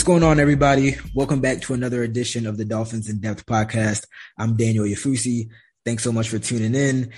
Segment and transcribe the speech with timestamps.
[0.00, 0.96] What's going on, everybody?
[1.14, 4.06] Welcome back to another edition of the Dolphins in Depth podcast.
[4.38, 5.50] I'm Daniel Oyefusi.
[5.84, 7.12] Thanks so much for tuning in.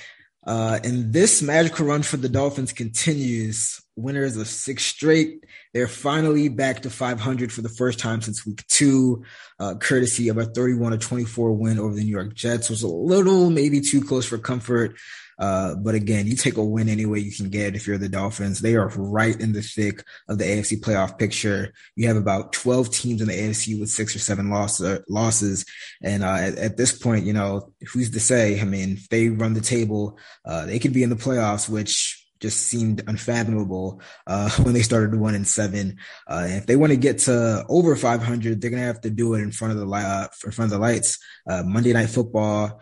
[0.45, 3.80] Uh, and this magical run for the Dolphins continues.
[3.96, 5.45] Winners of six straight.
[5.75, 9.25] They're finally back to 500 for the first time since week two,
[9.61, 12.70] uh, courtesy of a 31 to 24 win over the New York Jets.
[12.70, 14.96] Was a little maybe too close for comfort.
[15.39, 18.08] Uh, but again, you take a win any way you can get if you're the
[18.08, 18.61] Dolphins.
[18.61, 21.72] They are right in the thick of the AFC playoff picture.
[21.96, 25.64] You have about 12 teams in the AFC with six or seven loss, uh, losses.
[26.03, 28.61] And uh, at, at, this point, you know, who's to say?
[28.61, 32.22] I mean, if they run the table, uh, they could be in the playoffs, which
[32.42, 35.98] just seemed unfathomable uh, when they started one and seven.
[36.27, 39.41] Uh, if they want to get to over 500, they're gonna have to do it
[39.41, 41.19] in front of the uh, in front of the lights.
[41.48, 42.81] Uh, Monday Night Football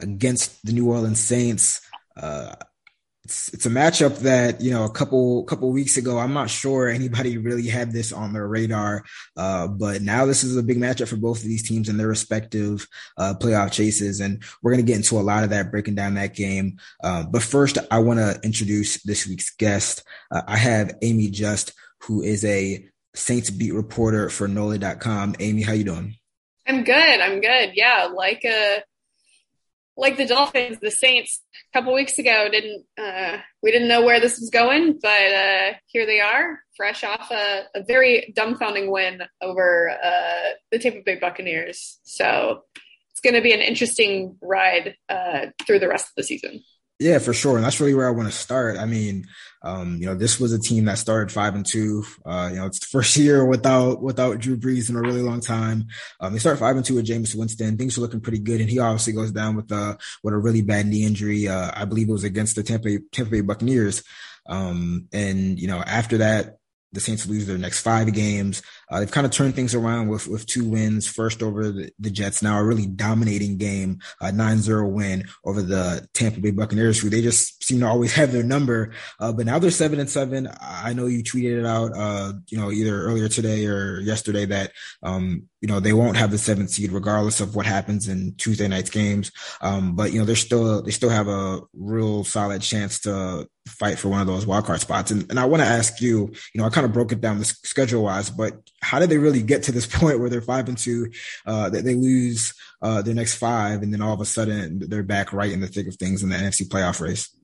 [0.00, 1.80] against the New Orleans Saints.
[3.24, 6.88] It's, it's a matchup that you know a couple couple weeks ago I'm not sure
[6.88, 9.04] anybody really had this on their radar,
[9.36, 12.08] uh, but now this is a big matchup for both of these teams in their
[12.08, 16.14] respective uh, playoff chases, and we're gonna get into a lot of that breaking down
[16.14, 16.78] that game.
[17.02, 20.02] Uh, but first, I want to introduce this week's guest.
[20.30, 25.36] Uh, I have Amie Just, who is a Saints beat reporter for NOLA.com.
[25.38, 26.16] Amie, how you doing?
[26.66, 27.20] I'm good.
[27.20, 27.72] I'm good.
[27.74, 28.82] Yeah, like a
[29.96, 31.40] like the Dolphins, the Saints
[31.72, 35.72] a couple weeks ago didn't uh, we didn't know where this was going, but uh,
[35.86, 41.16] here they are, fresh off a, a very dumbfounding win over uh, the Tampa Bay
[41.16, 41.98] Buccaneers.
[42.04, 42.62] So
[43.10, 46.62] it's going to be an interesting ride uh, through the rest of the season.
[46.98, 47.56] Yeah, for sure.
[47.56, 48.78] And that's really where I want to start.
[48.78, 49.26] I mean,
[49.64, 52.04] um, you know, this was a team that started five and two.
[52.24, 55.40] Uh, you know, it's the first year without without Drew Brees in a really long
[55.40, 55.86] time.
[56.20, 57.76] Um, they start five and two with Jameis Winston.
[57.76, 60.62] Things are looking pretty good, and he obviously goes down with uh with a really
[60.62, 61.48] bad knee injury.
[61.48, 64.02] Uh, I believe it was against the Tampa Tampa Bay Buccaneers.
[64.46, 66.56] Um, and you know, after that,
[66.92, 68.62] the Saints lose their next five games.
[68.92, 72.10] Uh, they've kind of turned things around with, with two wins, first over the, the
[72.10, 77.08] Jets, now a really dominating game, a 9-0 win over the Tampa Bay Buccaneers, who
[77.08, 78.92] they just seem to always have their number.
[79.18, 80.48] Uh, but now they're seven and seven.
[80.60, 84.72] I know you tweeted it out, uh, you know, either earlier today or yesterday that,
[85.02, 88.68] um, you know, they won't have the seventh seed regardless of what happens in Tuesday
[88.68, 89.30] night's games.
[89.62, 93.98] Um, but you know, they're still, they still have a real solid chance to fight
[93.98, 95.10] for one of those wildcard spots.
[95.10, 97.38] And, and I want to ask you, you know, I kind of broke it down
[97.38, 100.68] the schedule wise, but how did they really get to this point where they're five
[100.68, 101.10] and two,
[101.46, 105.02] uh, that they lose, uh, their next five and then all of a sudden they're
[105.02, 107.34] back right in the thick of things in the NFC playoff race?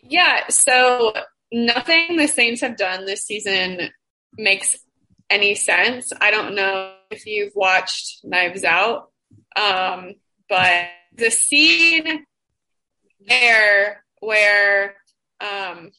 [0.00, 0.48] Yeah.
[0.48, 1.14] So
[1.52, 3.90] nothing the Saints have done this season
[4.36, 4.78] makes
[5.30, 6.12] any sense.
[6.20, 9.10] I don't know if you've watched Knives Out,
[9.56, 10.14] um,
[10.48, 12.24] but the scene
[13.26, 14.96] there where
[15.40, 15.90] um,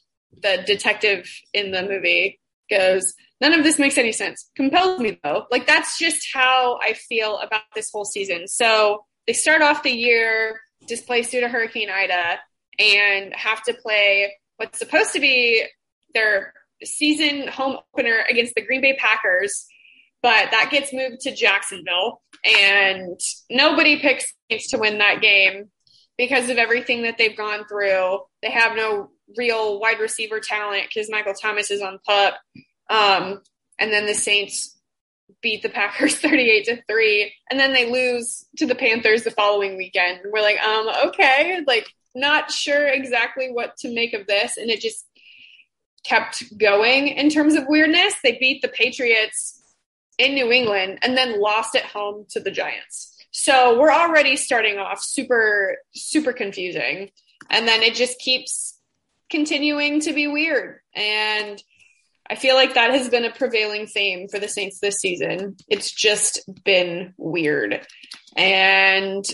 [0.42, 2.40] the detective in the movie
[2.70, 4.50] goes, None of this makes any sense.
[4.56, 5.46] Compels me though.
[5.50, 8.48] Like that's just how I feel about this whole season.
[8.48, 12.40] So they start off the year displaced due to Hurricane Ida
[12.80, 15.64] and have to play what's supposed to be
[16.14, 16.54] their
[16.84, 19.66] season home opener against the Green Bay Packers,
[20.22, 23.20] but that gets moved to Jacksonville, and
[23.50, 25.70] nobody picks Saints to win that game
[26.18, 28.20] because of everything that they've gone through.
[28.42, 32.36] They have no real wide receiver talent because Michael Thomas is on pup.
[32.90, 33.42] Um,
[33.80, 34.78] and then the Saints
[35.42, 39.78] beat the Packers 38 to 3 and then they lose to the Panthers the following
[39.78, 40.20] weekend.
[40.32, 44.82] We're like, um okay, like not sure exactly what to make of this and it
[44.82, 45.06] just
[46.04, 48.16] kept going in terms of weirdness.
[48.24, 49.62] They beat the Patriots
[50.18, 53.16] in New England and then lost at home to the Giants.
[53.32, 57.12] So we're already starting off super, super confusing.
[57.50, 58.79] And then it just keeps
[59.30, 60.80] continuing to be weird.
[60.94, 61.62] And
[62.30, 65.58] I feel like that has been a prevailing theme for the Saints this season.
[65.68, 67.86] It's just been weird.
[68.36, 69.26] And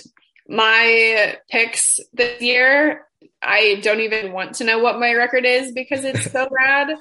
[0.48, 3.06] my picks this year
[3.46, 6.96] I don't even want to know what my record is because it's so bad.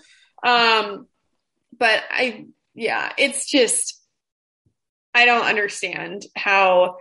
[0.44, 1.06] Um,
[1.76, 4.00] but I, yeah, it's just,
[5.14, 6.96] I don't understand how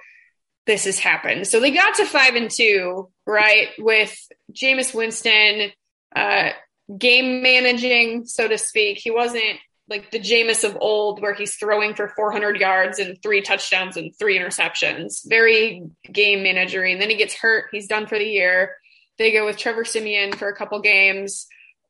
[0.65, 1.47] this has happened.
[1.47, 3.69] So they got to five and two, right?
[3.77, 4.15] With
[4.51, 5.71] Jameis Winston,
[6.15, 6.49] uh,
[6.97, 8.97] game managing, so to speak.
[8.97, 13.41] He wasn't like the Jameis of old, where he's throwing for 400 yards and three
[13.41, 15.21] touchdowns and three interceptions.
[15.25, 16.93] Very game managery.
[16.93, 17.65] And then he gets hurt.
[17.71, 18.75] He's done for the year.
[19.17, 21.47] They go with Trevor Siemian for a couple games.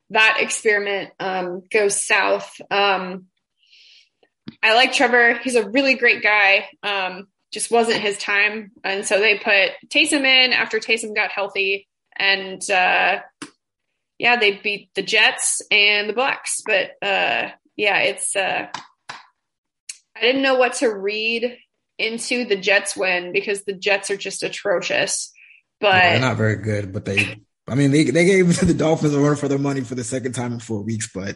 [0.10, 2.60] That experiment um, goes south.
[2.70, 3.28] Um,
[4.62, 5.36] I like Trevor.
[5.36, 6.68] He's a really great guy.
[6.82, 8.72] Um, just wasn't his time.
[8.84, 11.88] And so they put Taysom in after Taysom got healthy.
[12.16, 13.20] And uh,
[14.24, 16.62] yeah, they beat the Jets and the Bucks.
[16.66, 18.68] But uh, yeah, it's uh,
[19.10, 21.58] I didn't know what to read
[22.00, 25.30] into the Jets win because the Jets are just atrocious.
[25.82, 26.94] But yeah, they're not very good.
[26.94, 29.96] But they, I mean, they they gave the Dolphins a run for their money for
[29.96, 31.10] the second time in four weeks.
[31.14, 31.36] But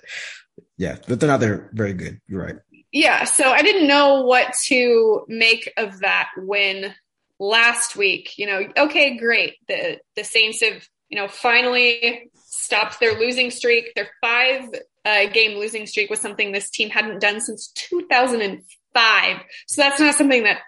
[0.77, 2.21] yeah, but they're not there very good.
[2.25, 2.55] You're right.
[2.93, 6.93] Yeah, so I didn't know what to make of that win
[7.37, 8.37] last week.
[8.37, 9.55] You know, okay, great.
[9.67, 12.31] The the Saints have you know finally
[12.67, 13.95] stopped their losing streak.
[13.95, 14.69] Their five
[15.05, 19.41] uh, game losing streak was something this team hadn't done since 2005.
[19.67, 20.59] So that's not something that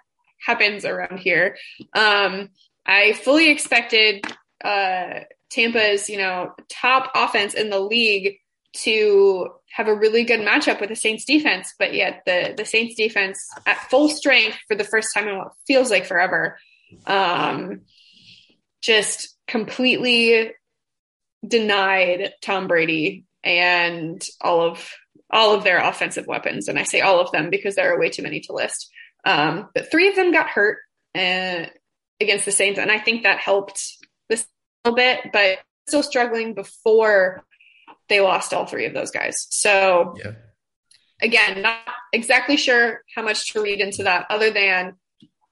[0.44, 1.58] happens around here.
[1.94, 2.48] Um,
[2.86, 4.24] I fully expected
[4.64, 5.20] uh,
[5.50, 8.38] Tampa's, you know, top offense in the league
[8.72, 12.94] to have a really good matchup with the Saints defense, but yet the the Saints
[12.94, 16.58] defense at full strength for the first time in what feels like forever,
[17.06, 17.82] um,
[18.80, 20.52] just completely
[21.46, 24.90] denied Tom Brady and all of
[25.32, 26.68] all of their offensive weapons.
[26.68, 28.90] And I say all of them because there are way too many to list.
[29.24, 30.78] Um, but three of them got hurt
[31.14, 31.66] uh,
[32.20, 33.96] against the Saints, and I think that helped
[34.28, 34.42] this
[34.84, 37.44] a little bit, but still struggling before
[38.08, 39.46] they lost all three of those guys.
[39.50, 40.32] So yeah.
[41.22, 41.78] again, not
[42.12, 44.94] exactly sure how much to read into that other than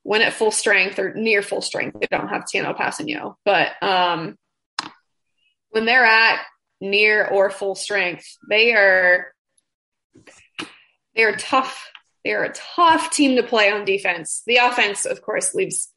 [0.02, 3.34] when at full strength or near full strength, they don't have Tanoh Kpassagnon.
[3.44, 4.36] But um,
[5.70, 6.40] when they're at
[6.80, 9.32] near or full strength, they are
[11.14, 11.90] they are tough.
[12.24, 14.42] They are a tough team to play on defense.
[14.46, 15.92] The offense, of course, leaves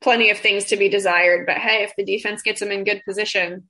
[0.00, 1.46] plenty of things to be desired.
[1.46, 3.68] But hey, if the defense gets them in good position,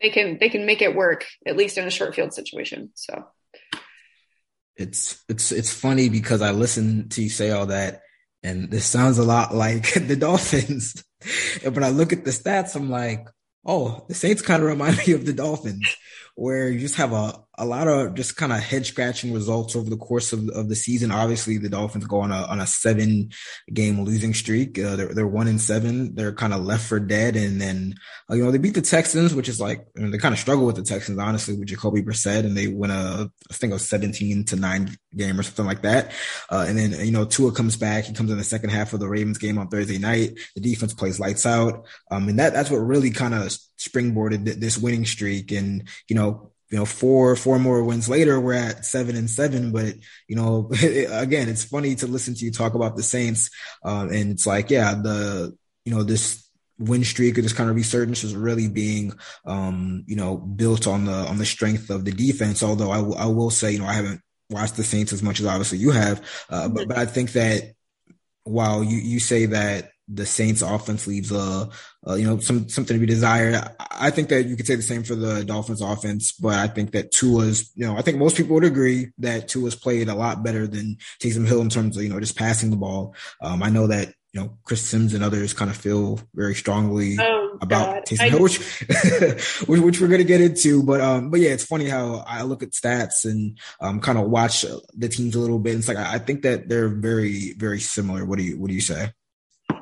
[0.00, 2.90] they can they can make it work at least in a short field situation.
[2.94, 3.26] So
[4.76, 8.02] it's it's it's funny because I listen to you say all that,
[8.42, 11.02] and this sounds a lot like the Dolphins.
[11.64, 13.26] but I look at the stats, I'm like,
[13.64, 15.96] oh, the Saints kind of remind me of the Dolphins,
[16.38, 19.90] where you just have a a lot of just kind of head scratching results over
[19.90, 21.10] the course of, of the season.
[21.10, 23.30] Obviously, the Dolphins go on a on a seven
[23.72, 24.78] game losing streak.
[24.78, 26.14] Uh, they're they're one in seven.
[26.14, 27.96] They're kind of left for dead, and then
[28.30, 30.38] uh, you know they beat the Texans, which is like I mean, they kind of
[30.38, 33.78] struggle with the Texans honestly with Jacoby Brissett, and they win a I think a
[33.80, 36.12] seventeen to nine game or something like that.
[36.48, 38.04] Uh, and then you know Tua comes back.
[38.04, 40.38] He comes in the second half of the Ravens game on Thursday night.
[40.54, 44.78] The defense plays lights out, um, and that that's what really kind of springboarded this
[44.78, 45.52] winning streak.
[45.52, 49.72] And you know you know, four four more wins later, we're at seven and seven.
[49.72, 49.94] But
[50.26, 50.70] you know,
[51.10, 53.50] again, it's funny to listen to you talk about the Saints,
[53.84, 56.46] uh, and it's like, yeah, the you know this
[56.78, 59.12] win streak or this kind of resurgence is really being,
[59.44, 62.62] um, you know, built on the on the strength of the defense.
[62.62, 64.20] Although I, w- I will say, you know, I haven't
[64.50, 67.72] watched the Saints as much as obviously you have, uh, but but I think that
[68.44, 71.68] while you you say that the Saints offense leaves a,
[72.16, 73.60] you know some something to be desired.
[73.90, 76.92] I think that you could say the same for the Dolphins offense, but I think
[76.92, 80.42] that Tua's you know I think most people would agree that Tua's played a lot
[80.42, 83.14] better than Taysom Hill in terms of you know just passing the ball.
[83.42, 87.16] Um, I know that you know Chris Sims and others kind of feel very strongly
[87.20, 88.02] oh, about God.
[88.06, 88.58] Taysom Hill, which,
[89.66, 90.82] which, which we're gonna get into.
[90.82, 94.30] But um, but yeah, it's funny how I look at stats and um kind of
[94.30, 94.64] watch
[94.96, 95.76] the teams a little bit.
[95.76, 98.24] It's like I, I think that they're very very similar.
[98.24, 99.12] What do you what do you say?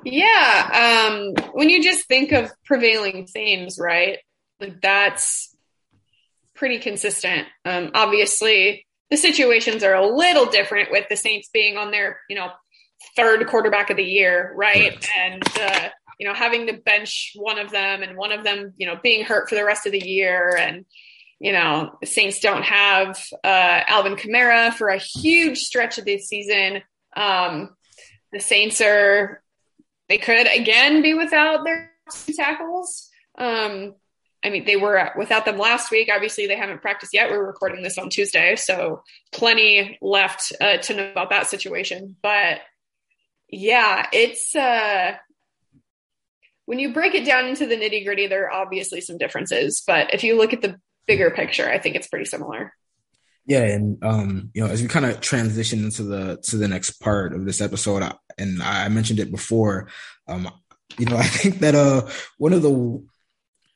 [0.08, 1.08] Yeah.
[1.10, 4.18] Um, when you just think of prevailing themes, right?
[4.60, 5.54] Like that's
[6.54, 7.48] pretty consistent.
[7.64, 12.36] Um, obviously, the situations are a little different with the Saints being on their, you
[12.36, 12.50] know,
[13.16, 15.04] third quarterback of the year, right?
[15.18, 15.88] And, uh,
[16.20, 19.24] you know, having to bench one of them and one of them, you know, being
[19.24, 20.56] hurt for the rest of the year.
[20.56, 20.84] And,
[21.40, 26.18] you know, the Saints don't have uh, Alvin Kamara for a huge stretch of the
[26.18, 26.82] season.
[27.16, 27.74] Um,
[28.32, 29.42] the Saints are
[30.08, 31.92] they could again be without their
[32.36, 33.08] tackles.
[33.38, 33.94] Um,
[34.44, 36.08] I mean, they were without them last week.
[36.12, 37.30] Obviously, they haven't practiced yet.
[37.30, 42.16] We're recording this on Tuesday, so plenty left uh, to know about that situation.
[42.22, 42.60] But
[43.48, 45.16] yeah, it's uh,
[46.66, 49.82] when you break it down into the nitty gritty, there are obviously some differences.
[49.84, 52.72] But if you look at the bigger picture, I think it's pretty similar.
[53.46, 57.00] Yeah, and um, you know, as we kind of transition into the to the next
[57.00, 58.02] part of this episode,
[58.38, 59.88] and I mentioned it before,
[60.28, 60.50] um,
[60.98, 63.02] you know, I think that uh, one of the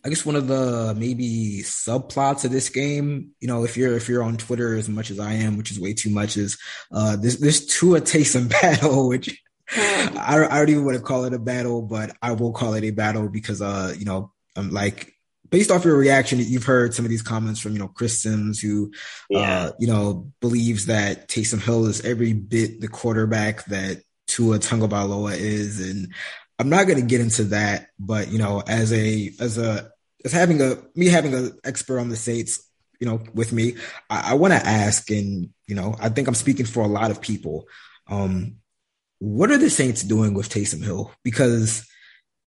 [0.03, 4.09] I guess one of the maybe subplots of this game, you know, if you're if
[4.09, 6.59] you're on Twitter as much as I am, which is way too much, is
[6.91, 11.35] uh this this Tua Taysom battle, which I, I don't even want to call it
[11.35, 15.13] a battle, but I will call it a battle because uh, you know, I'm like
[15.51, 18.61] based off your reaction, you've heard some of these comments from, you know, Chris Sims,
[18.61, 18.93] who,
[19.29, 19.65] yeah.
[19.65, 25.37] uh, you know, believes that Taysom Hill is every bit the quarterback that Tua Tagovailoa
[25.37, 25.81] is.
[25.81, 26.13] And
[26.59, 29.91] I'm not going to get into that, but, you know, as a, as a,
[30.25, 32.63] as having a, me having an expert on the Saints,
[33.01, 33.77] you know, with me.
[34.09, 37.11] I, I want to ask, and you know, I think I'm speaking for a lot
[37.11, 37.67] of people.
[38.07, 38.57] Um,
[39.19, 41.11] what are the Saints doing with Taysom Hill?
[41.25, 41.89] Because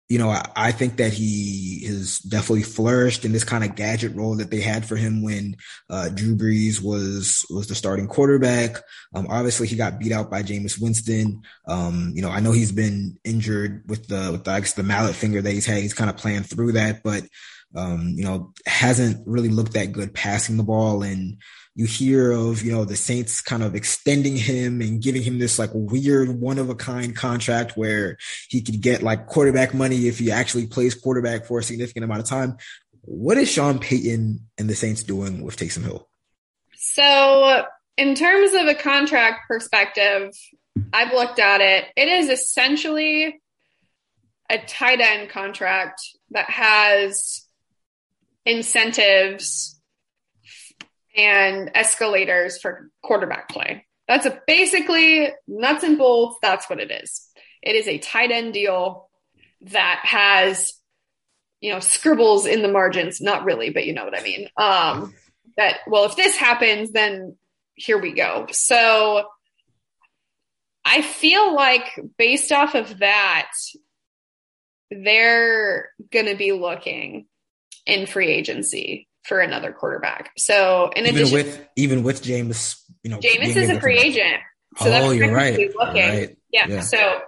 [0.08, 4.14] you know, I, I, think that he has definitely flourished in this kind of gadget
[4.14, 5.56] role that they had for him when
[5.88, 8.82] uh, Drew Brees was was the starting quarterback.
[9.14, 11.42] Um, obviously, he got beat out by Jameis Winston.
[11.66, 14.82] Um, you know, I know he's been injured with the with the, I guess the
[14.82, 15.78] mallet finger that he's had.
[15.78, 17.24] He's kind of playing through that, but
[17.74, 21.38] um, you know, hasn't really looked that good passing the ball and
[21.76, 25.58] you hear of, you know, the Saints kind of extending him and giving him this
[25.58, 28.16] like weird one of a kind contract where
[28.48, 32.20] he could get like quarterback money if he actually plays quarterback for a significant amount
[32.20, 32.56] of time.
[33.00, 36.08] What is Sean Payton and the Saints doing with Taysom Hill?
[36.76, 37.66] So,
[37.96, 40.32] in terms of a contract perspective,
[40.92, 41.86] I've looked at it.
[41.96, 43.40] It is essentially
[44.50, 46.00] a tight end contract
[46.30, 47.43] that has
[48.44, 49.80] incentives
[51.16, 53.86] and escalators for quarterback play.
[54.08, 56.38] That's a basically nuts and bolts.
[56.42, 57.28] That's what it is.
[57.62, 59.08] It is a tight end deal
[59.62, 60.74] that has,
[61.60, 63.20] you know, scribbles in the margins.
[63.20, 64.48] Not really, but you know what I mean.
[64.56, 65.14] Um,
[65.56, 67.36] that, well, if this happens, then
[67.74, 68.46] here we go.
[68.50, 69.26] So
[70.84, 73.50] I feel like based off of that,
[74.90, 77.26] they're going to be looking
[77.86, 80.30] in free agency for another quarterback.
[80.36, 84.40] So in even addition, with even with Jameis, you know, Jameis is a free agent.
[84.78, 85.70] So oh, you're right.
[85.74, 86.02] Looking.
[86.02, 86.36] right.
[86.50, 86.66] Yeah.
[86.68, 86.80] yeah.
[86.80, 87.20] So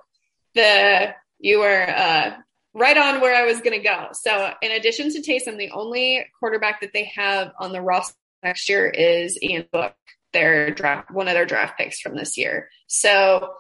[0.55, 2.37] the you were uh,
[2.75, 4.09] right on where I was going to go.
[4.13, 8.69] So in addition to Taysom, the only quarterback that they have on the roster next
[8.69, 9.95] year is Ian Book,
[10.33, 12.69] their draft, one of their draft picks from this year.
[12.87, 13.55] So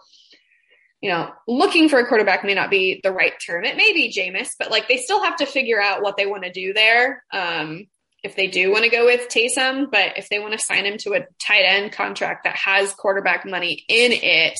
[1.00, 3.64] you know, looking for a quarterback may not be the right term.
[3.64, 6.44] It may be Jameis, but like they still have to figure out what they want
[6.44, 7.24] to do there.
[7.32, 7.86] Um,
[8.22, 10.98] if they do want to go with Taysom, but if they want to sign him
[10.98, 14.58] to a tight end contract that has quarterback money in it,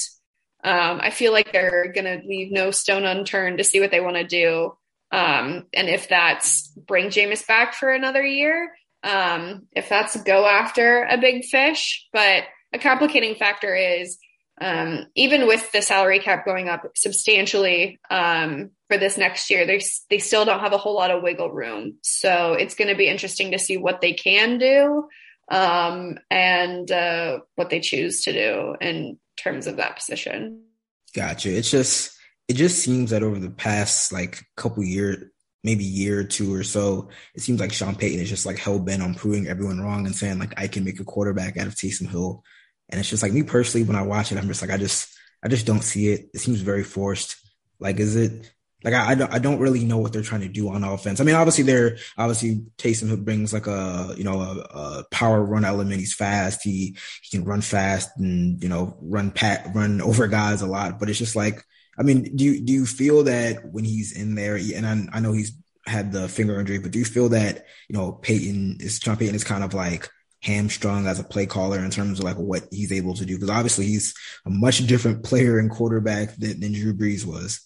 [0.63, 4.01] um, I feel like they're going to leave no stone unturned to see what they
[4.01, 4.77] want to do.
[5.11, 11.05] Um, and if that's bring Jameis back for another year, um, if that's go after
[11.05, 14.19] a big fish, but a complicating factor is
[14.61, 19.83] um, even with the salary cap going up substantially um, for this next year, they
[20.09, 21.99] they still don't have a whole lot of wiggle room.
[22.03, 25.09] So it's going to be interesting to see what they can do
[25.51, 30.63] um, and uh, what they choose to do in terms of that position.
[31.15, 31.55] Gotcha.
[31.55, 32.17] It's just
[32.49, 35.25] it just seems that over the past like couple years,
[35.65, 38.79] maybe year or two or so, it seems like Sean Payton is just like hell
[38.79, 41.75] bent on proving everyone wrong and saying like I can make a quarterback out of
[41.75, 42.43] Taysom Hill
[42.89, 45.09] and it's just like me personally, when I watch it, I'm just like, I just,
[45.43, 46.31] I just don't see it.
[46.35, 47.37] It seems very forced.
[47.79, 48.51] Like, is it
[48.85, 51.21] like I, I don't, I don't really know what they're trying to do on offense.
[51.21, 55.43] I mean, obviously they're obviously Taysom who brings like a you know a, a, power
[55.43, 55.99] run element.
[55.99, 56.63] He's fast.
[56.63, 61.01] He he can run fast and you know run pat run over guys a lot.
[61.01, 61.65] But it's just like
[61.99, 65.21] I mean, do you do you feel that when he's in there, and I, I
[65.21, 65.53] know he's
[65.87, 69.35] had the finger injury, but do you feel that you know Payton is Sean Payton
[69.35, 70.09] is kind of like
[70.43, 73.35] hamstrung as a play caller in terms of like what he's able to do?
[73.35, 74.15] Because obviously he's
[74.45, 77.61] a much different player and quarterback than, than Drew Brees was.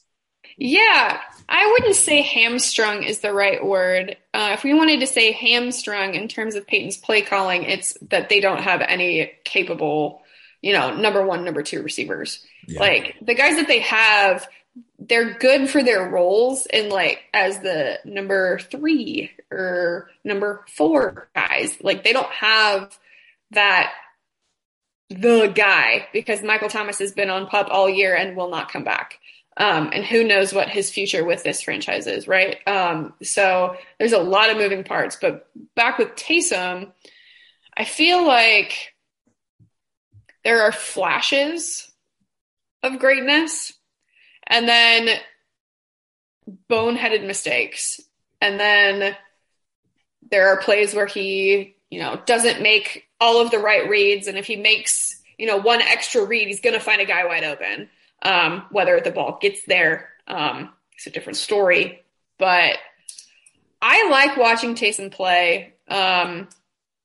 [0.56, 4.16] Yeah, I wouldn't say hamstrung is the right word.
[4.34, 8.28] Uh, if we wanted to say hamstrung in terms of Payton's play calling, it's that
[8.28, 10.22] they don't have any capable,
[10.60, 12.44] you know, number one, number two receivers.
[12.66, 12.80] Yeah.
[12.80, 14.46] Like the guys that they have
[14.98, 21.76] they're good for their roles and like as the number three or number four guys.
[21.82, 22.96] Like they don't have
[23.50, 23.92] that
[25.08, 28.84] the guy because Michael Thomas has been on pup all year and will not come
[28.84, 29.18] back.
[29.56, 32.56] Um, and who knows what his future with this franchise is, right?
[32.66, 35.18] Um, so there's a lot of moving parts.
[35.20, 36.92] But back with Taysom,
[37.76, 38.94] I feel like
[40.44, 41.90] there are flashes
[42.82, 43.72] of greatness
[44.50, 45.08] and then
[46.68, 48.00] boneheaded mistakes.
[48.40, 49.16] And then
[50.30, 54.26] there are plays where he, you know, doesn't make all of the right reads.
[54.26, 57.24] And if he makes, you know, one extra read, he's going to find a guy
[57.24, 57.88] wide open.
[58.22, 62.02] Um, whether the ball gets there, um, it's a different story.
[62.38, 62.76] But
[63.80, 66.48] I like watching Taysom play um,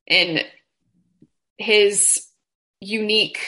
[0.07, 0.41] in
[1.57, 2.25] his
[2.81, 3.39] unique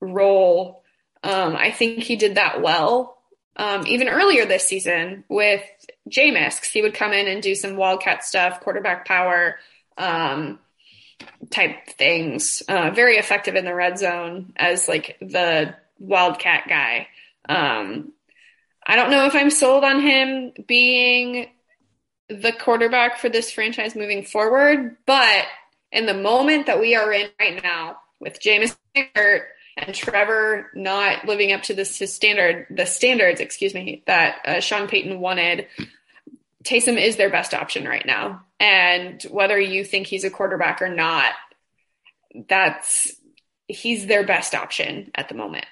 [0.00, 0.84] role.
[1.24, 3.17] Um, I think he did that well
[3.58, 5.62] um, even earlier this season with
[6.08, 9.56] Jameis, he would come in and do some wildcat stuff, quarterback power
[9.98, 10.60] um,
[11.50, 12.62] type things.
[12.68, 17.08] Uh, very effective in the red zone as like the wildcat guy.
[17.48, 18.12] Um,
[18.86, 21.48] I don't know if I'm sold on him being
[22.28, 25.44] the quarterback for this franchise moving forward, but
[25.90, 28.76] in the moment that we are in right now with Jameis
[29.14, 29.48] hurt
[29.78, 34.88] and Trevor not living up to the standard, the standards, excuse me, that uh, Sean
[34.88, 35.66] Payton wanted,
[36.64, 38.42] Taysom is their best option right now.
[38.58, 41.32] And whether you think he's a quarterback or not,
[42.48, 43.14] that's
[43.68, 45.66] he's their best option at the moment.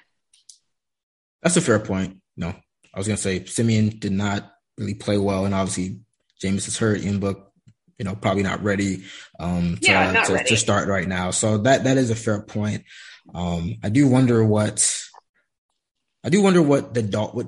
[1.43, 2.17] That's a fair point.
[2.37, 2.49] No,
[2.93, 5.99] I was gonna say Siemian did not really play well, and obviously
[6.41, 7.01] Jameis is hurt.
[7.01, 7.51] Ian Book,
[7.97, 9.03] you know, probably not ready
[9.39, 10.49] um, to, yeah, not to, ready.
[10.49, 11.31] to start right now.
[11.31, 12.85] So that that is a fair point.
[13.33, 15.07] Um, I do wonder what
[16.23, 17.03] I do wonder what the
[17.33, 17.47] what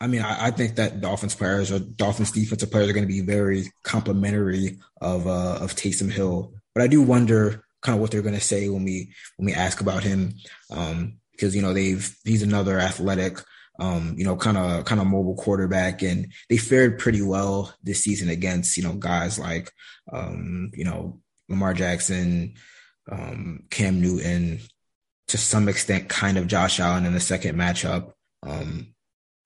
[0.00, 3.12] I mean, I, I, think that Dolphins players or Dolphins defensive players are going to
[3.12, 8.10] be very complimentary of uh, of Taysom Hill, but I do wonder kind of what
[8.10, 10.34] they're going to say when we when we ask about him,
[10.70, 13.40] um, because you know they've he's another athletic,
[13.78, 18.02] um, you know, kind of kind of mobile quarterback, and they fared pretty well this
[18.02, 19.70] season against you know guys like
[20.12, 21.20] um, you know
[21.50, 22.54] Lamar Jackson,
[23.10, 24.60] um, Cam Newton,
[25.30, 28.12] to some extent, kind of Josh Allen in the second matchup.
[28.42, 28.94] Um,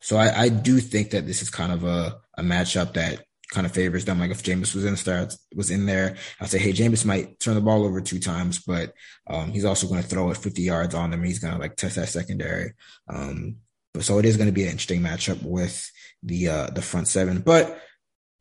[0.00, 3.66] so I, I, do think that this is kind of a, a matchup that kind
[3.66, 4.20] of favors them.
[4.20, 7.54] Like if Jameis was in start was in there, I'd say, hey, Jameis might turn
[7.54, 8.92] the ball over two times, but
[9.28, 11.22] um, he's also going to throw it 50 yards on them.
[11.22, 12.72] He's going to like test that secondary.
[13.08, 13.56] Um,
[13.92, 15.90] but so it is going to be an interesting matchup with
[16.22, 17.40] the uh, the front seven.
[17.40, 17.80] But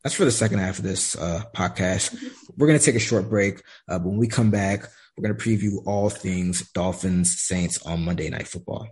[0.02, 2.16] that's for the second half of this uh, podcast.
[2.56, 3.60] We're going to take a short break.
[3.88, 4.86] Uh, but when we come back,
[5.16, 8.88] we're going to preview all things Dolphins Saints on Monday Night Football.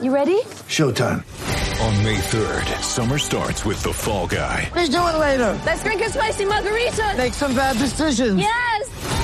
[0.00, 0.40] You ready?
[0.68, 1.22] Showtime.
[1.80, 4.68] On May 3rd, summer starts with The Fall Guy.
[4.74, 5.60] Let's do it later.
[5.64, 7.14] Let's drink a spicy margarita.
[7.16, 8.40] Make some bad decisions.
[8.40, 9.23] Yes.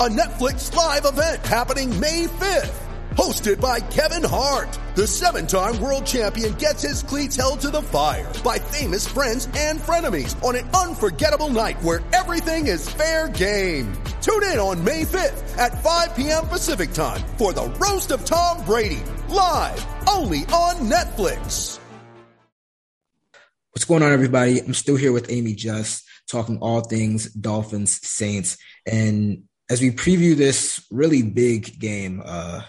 [0.00, 2.72] A Netflix live event happening May 5th.
[3.16, 4.78] Hosted by Kevin Hart.
[4.94, 9.78] The seven-time world champion gets his cleats held to the fire by famous friends and
[9.78, 13.92] frenemies on an unforgettable night where everything is fair game.
[14.22, 16.46] Tune in on May 5th at 5 p.m.
[16.48, 19.02] Pacific time for the Roast of Tom Brady.
[19.28, 21.78] Live only on Netflix.
[23.72, 24.60] What's going on, everybody?
[24.60, 28.56] I'm still here with Amie Just talking all things Dolphins Saints.
[28.86, 32.62] And as we preview this really big game uh,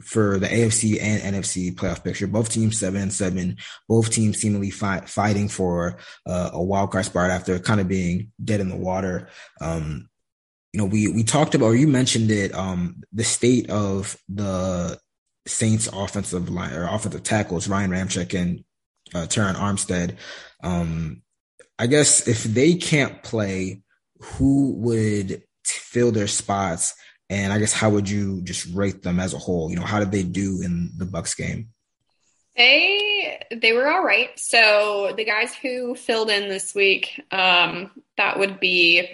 [0.00, 4.70] for the AFC and NFC playoff picture, both teams seven and seven, both teams seemingly
[4.70, 8.76] fi- fighting for uh, a wild card spot after kind of being dead in the
[8.76, 9.28] water.
[9.60, 10.08] Um,
[10.72, 14.98] you know, we we talked about, or you mentioned it, um, the state of the
[15.46, 18.64] Saints offensive line or offensive tackles, Ryan Ramczyk and
[19.14, 20.16] uh, Terron Armstead.
[20.62, 21.22] Um,
[21.78, 23.82] I guess if they can't play,
[24.20, 25.42] who would
[25.72, 26.94] fill their spots?
[27.28, 29.70] And I guess how would you just rate them as a whole?
[29.70, 31.68] You know, how did they do in the Bucks game?
[32.56, 34.30] They they were all right.
[34.38, 39.08] So the guys who filled in this week, um, that would be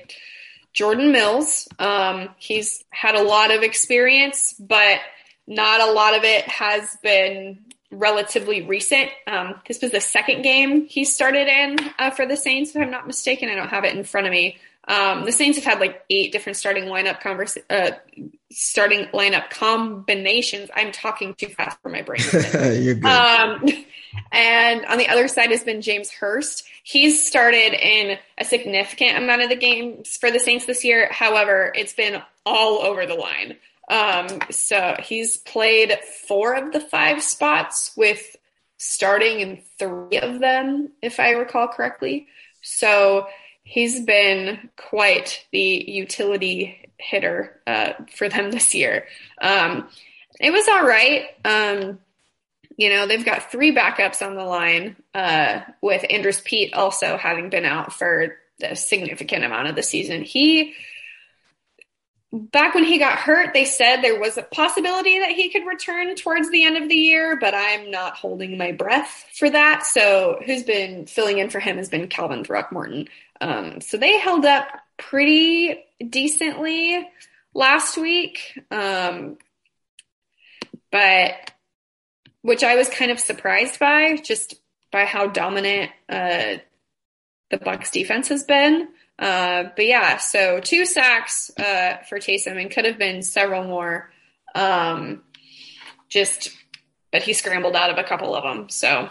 [0.72, 1.68] Jordan Mills.
[1.78, 5.00] Um, he's had a lot of experience, but
[5.46, 9.10] not a lot of it has been relatively recent.
[9.26, 12.90] Um, this was the second game he started in uh, for the Saints, if I'm
[12.90, 13.48] not mistaken.
[13.48, 14.56] I don't have it in front of me.
[14.88, 17.92] Um, the Saints have had like eight different starting lineup converse, uh,
[18.50, 20.70] starting lineup combinations.
[20.74, 22.20] I'm talking too fast for my brain.
[22.82, 23.04] You're good.
[23.04, 23.64] Um,
[24.32, 26.64] and on the other side has been James Hurst.
[26.82, 31.08] He's started in a significant amount of the games for the Saints this year.
[31.12, 33.56] However, it's been all over the line.
[33.88, 38.36] Um, so he's played four of the five spots with
[38.78, 42.26] starting in three of them, if I recall correctly.
[42.62, 43.28] So
[43.62, 49.06] he's been quite the utility hitter uh, for them this year.
[49.40, 49.88] Um,
[50.40, 51.24] it was all right.
[51.44, 51.98] Um,
[52.76, 57.50] you know, they've got three backups on the line, uh, with Andrus Peat also having
[57.50, 60.22] been out for a significant amount of the season.
[60.22, 60.74] He
[62.32, 66.14] back when he got hurt, they said there was a possibility that he could return
[66.14, 69.84] towards the end of the year, but I'm not holding my breath for that.
[69.84, 73.08] So, who's been filling in for him has been Calvin Throckmorton.
[73.40, 77.06] Um, so they held up pretty decently
[77.54, 79.36] last week, um,
[80.90, 81.34] but
[82.40, 84.54] which I was kind of surprised by, just
[84.90, 86.56] by how dominant uh,
[87.50, 88.88] the Bucks defense has been.
[89.18, 94.10] Uh, but yeah, so two sacks uh, for Taysom and could have been several more.
[94.54, 95.22] Um,
[96.08, 96.50] just,
[97.10, 98.68] but he scrambled out of a couple of them.
[98.68, 99.08] So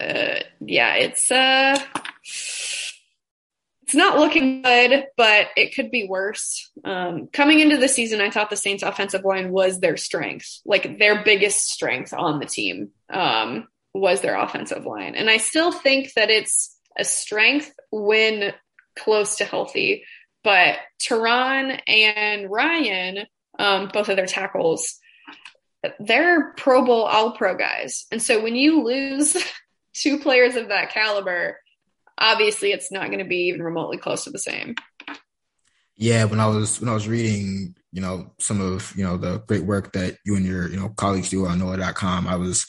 [0.00, 1.78] uh, yeah, it's uh,
[3.82, 6.70] it's not looking good, but it could be worse.
[6.84, 10.98] Um, coming into the season, I thought the Saints' offensive line was their strength, like
[10.98, 16.12] their biggest strength on the team um, was their offensive line, and I still think
[16.14, 18.54] that it's a strength when
[18.96, 20.04] close to healthy.
[20.42, 23.26] But Terron and Ryan,
[23.58, 24.98] um, both of their tackles,
[25.98, 29.36] they're Pro Bowl All Pro guys, and so when you lose
[29.94, 31.58] two players of that caliber,
[32.18, 34.74] obviously it's not going to be even remotely close to the same.
[35.96, 39.38] Yeah, when I was when I was reading, you know, some of you know the
[39.46, 42.66] great work that you and your you know colleagues do on NOLA.com, I was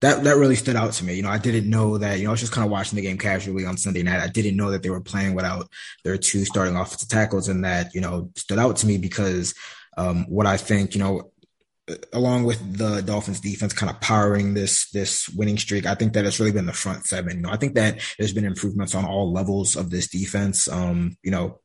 [0.00, 1.14] that that really stood out to me.
[1.14, 2.18] You know, I didn't know that.
[2.18, 4.20] You know, I was just kind of watching the game casually on Sunday night.
[4.20, 5.68] I didn't know that they were playing without
[6.04, 9.54] their two starting offensive tackles, and that you know stood out to me because
[9.96, 11.30] um, what I think you know
[12.12, 16.24] along with the Dolphins defense kind of powering this this winning streak, I think that
[16.24, 17.36] it's really been the front seven.
[17.36, 20.68] You know, I think that there's been improvements on all levels of this defense.
[20.68, 21.60] Um, you know,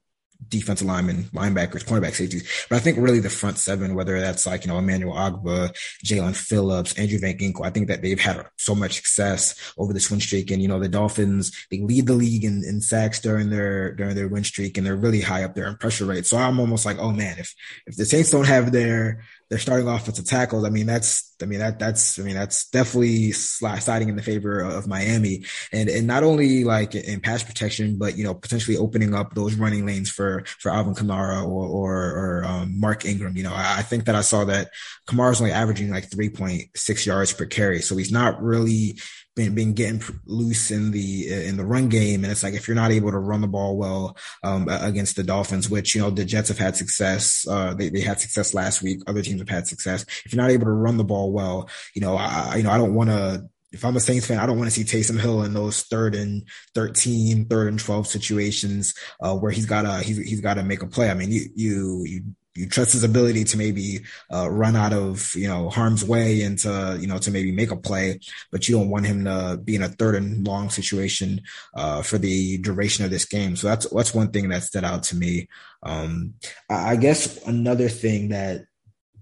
[0.49, 2.65] defensive linemen, linebackers, cornerback safeties.
[2.69, 6.35] But I think really the front seven, whether that's like, you know, Emmanuel Ogbah, Jaelan
[6.35, 10.19] Phillips, Andrew Van Ginkel, I think that they've had so much success over this win
[10.19, 10.51] streak.
[10.51, 14.15] And, you know, the Dolphins, they lead the league in, in sacks during their, during
[14.15, 16.25] their win streak and they're really high up there in pressure rate.
[16.25, 17.53] So I'm almost like, oh man, if,
[17.85, 21.59] if the Saints don't have their, their starting offensive tackles, I mean, that's, I mean,
[21.59, 25.45] that, that's, I mean, that's definitely sliding in the favor of Miami.
[25.71, 29.55] And, and not only like in pass protection, but, you know, potentially opening up those
[29.55, 33.37] running lanes for, for Alvin Kamara or, or, or um, Mark Ingram.
[33.37, 34.71] You know, I, I think that I saw that
[35.07, 37.81] Kamara's only averaging like 3.6 yards per carry.
[37.81, 38.95] So he's not really,
[39.35, 42.75] been been getting loose in the in the run game, and it's like if you're
[42.75, 46.25] not able to run the ball well um, against the Dolphins, which you know the
[46.25, 49.01] Jets have had success, uh, they they had success last week.
[49.07, 50.05] Other teams have had success.
[50.25, 52.77] If you're not able to run the ball well, you know I you know I
[52.77, 55.41] don't want to if I'm a Saints fan, I don't want to see Taysom Hill
[55.43, 56.43] in those third and
[56.75, 60.83] 13, third and 12 situations, uh, where he's got to, he's, he's got to make
[60.83, 61.09] a play.
[61.09, 62.23] I mean, you, you, you
[62.55, 66.57] you trust his ability to maybe uh, run out of you know harm's way and
[66.59, 68.19] to you know to maybe make a play,
[68.51, 71.41] but you don't want him to be in a third and long situation
[71.75, 73.55] uh, for the duration of this game.
[73.55, 75.47] So that's that's one thing that stood out to me.
[75.81, 76.35] Um,
[76.69, 78.65] I guess another thing that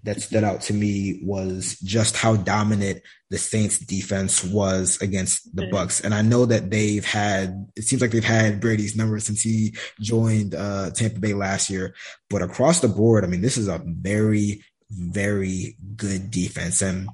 [0.03, 5.67] that stood out to me was just how dominant the Saints defense was against the
[5.67, 6.01] Bucks.
[6.01, 9.75] And I know that they've had, it seems like they've had Brady's number since he
[9.99, 11.95] joined uh, Tampa Bay last year.
[12.29, 16.81] But across the board, I mean, this is a very, very good defense.
[16.81, 17.07] And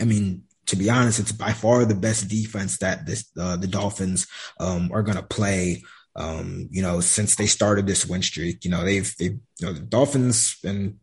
[0.00, 3.66] I mean, to be honest, it's by far the best defense that this, uh, the
[3.66, 4.26] Dolphins
[4.60, 5.82] um, are going to play
[6.16, 9.72] um, you know, since they started this win streak, you know, they've, they, you know,
[9.72, 10.98] the Dolphins and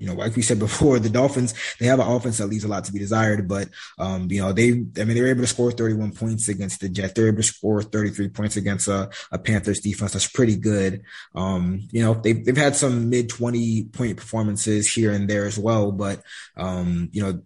[0.00, 2.68] you know, like we said before, the Dolphins, they have an offense that leaves a
[2.68, 5.46] lot to be desired, but, um, you know, they, I mean, they were able to
[5.46, 7.12] score 31 points against the Jets.
[7.12, 10.14] They're able to score 33 points against a, a Panthers defense.
[10.14, 11.02] That's pretty good.
[11.34, 15.58] Um, you know, they've, they've had some mid 20 point performances here and there as
[15.58, 16.22] well, but,
[16.56, 17.42] um, you know,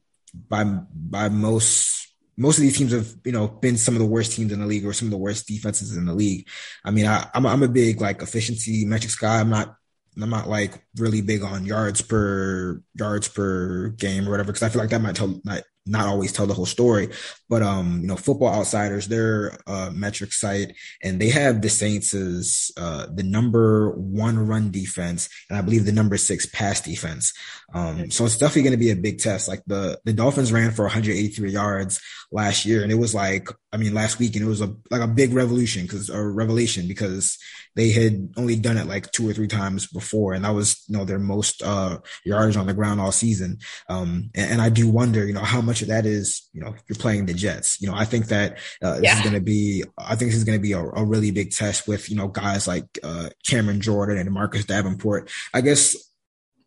[0.48, 4.32] by, by most, most of these teams have, you know, been some of the worst
[4.32, 6.48] teams in the league or some of the worst defenses in the league.
[6.84, 9.40] I mean, I, I'm, I'm a big like efficiency metrics guy.
[9.40, 9.76] I'm not
[10.20, 14.68] I'm not like really big on yards per yards per game or whatever because I
[14.68, 17.11] feel like that might tell might not always tell the whole story.
[17.48, 22.14] But um, you know, Football Outsiders, their uh, metric site, and they have the Saints
[22.14, 27.33] as uh, the number one run defense, and I believe the number six pass defense.
[27.74, 29.48] Um, so it's definitely going to be a big test.
[29.48, 32.00] Like the the Dolphins ran for 183 yards
[32.33, 35.00] last year, and it was like, I mean, last week, and it was a like
[35.00, 37.37] a big revolution because a revelation because
[37.74, 40.96] they had only done it like two or three times before, and that was you
[40.96, 43.58] know their most uh yardage on the ground all season.
[43.88, 46.72] Um, and, and I do wonder, you know, how much of that is you know
[46.88, 47.80] you're playing the Jets.
[47.80, 49.16] You know, I think that uh, this yeah.
[49.16, 51.50] is going to be, I think this is going to be a, a, really big
[51.50, 55.32] test with you know guys like uh, Cameron Jordan and Marcus Davenport.
[55.52, 55.96] I guess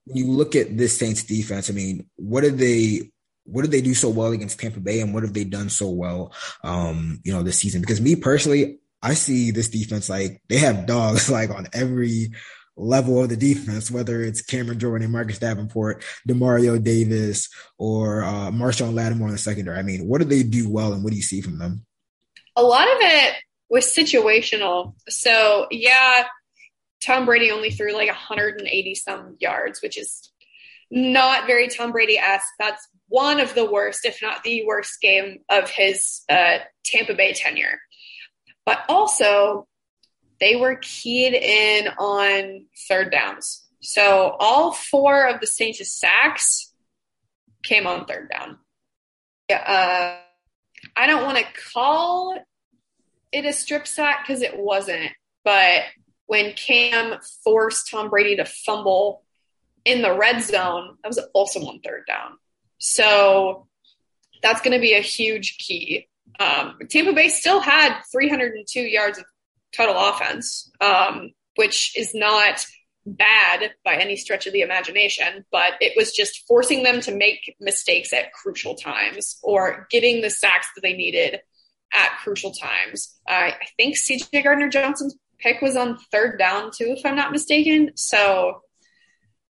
[0.03, 3.11] when you look at this Saints defense, I mean, what did they
[3.47, 5.89] what did they do so well against Tampa Bay and what have they done so
[5.89, 6.33] well
[6.63, 7.81] um, you know, this season?
[7.81, 12.31] Because me personally, I see this defense like they have dogs like on every
[12.75, 18.51] level of the defense, whether it's Cameron Jordan and Marcus Davenport, Demario Davis, or uh,
[18.51, 19.79] Marshon Lattimore in the secondary.
[19.79, 21.85] I mean, what do they do well, and what do you see from them?
[22.55, 23.35] A lot of it
[23.69, 24.93] was situational.
[25.09, 26.25] So yeah,
[27.03, 30.31] Tom Brady only threw like 180 some yards, which is
[30.89, 32.47] not very Tom Brady esque.
[32.59, 37.33] That's one of the worst, if not the worst game of his uh, Tampa Bay
[37.33, 37.79] tenure.
[38.65, 39.67] But also,
[40.39, 43.65] they were keyed in on third downs.
[43.81, 46.73] So all four of the Saints' sacks
[47.63, 48.57] came on third down.
[49.49, 50.17] Uh,
[50.95, 52.37] I don't want to call
[53.31, 55.11] it a strip sack because it wasn't,
[55.43, 55.83] but
[56.25, 59.23] when Cam forced Tom Brady to fumble
[59.87, 62.37] in the red zone, that was also on third down.
[62.77, 63.67] So
[64.43, 66.09] that's going to be a huge key.
[66.39, 69.23] Um, Tampa Bay still had 302 yards of
[69.75, 72.65] total offense, um, which is not
[73.05, 77.55] bad by any stretch of the imagination, but it was just forcing them to make
[77.61, 81.39] mistakes at crucial times or getting the sacks that they needed
[81.93, 83.17] at crucial times.
[83.25, 87.91] I think CJ Gardner Johnson's pick was on third down too, if I'm not mistaken.
[87.95, 88.61] So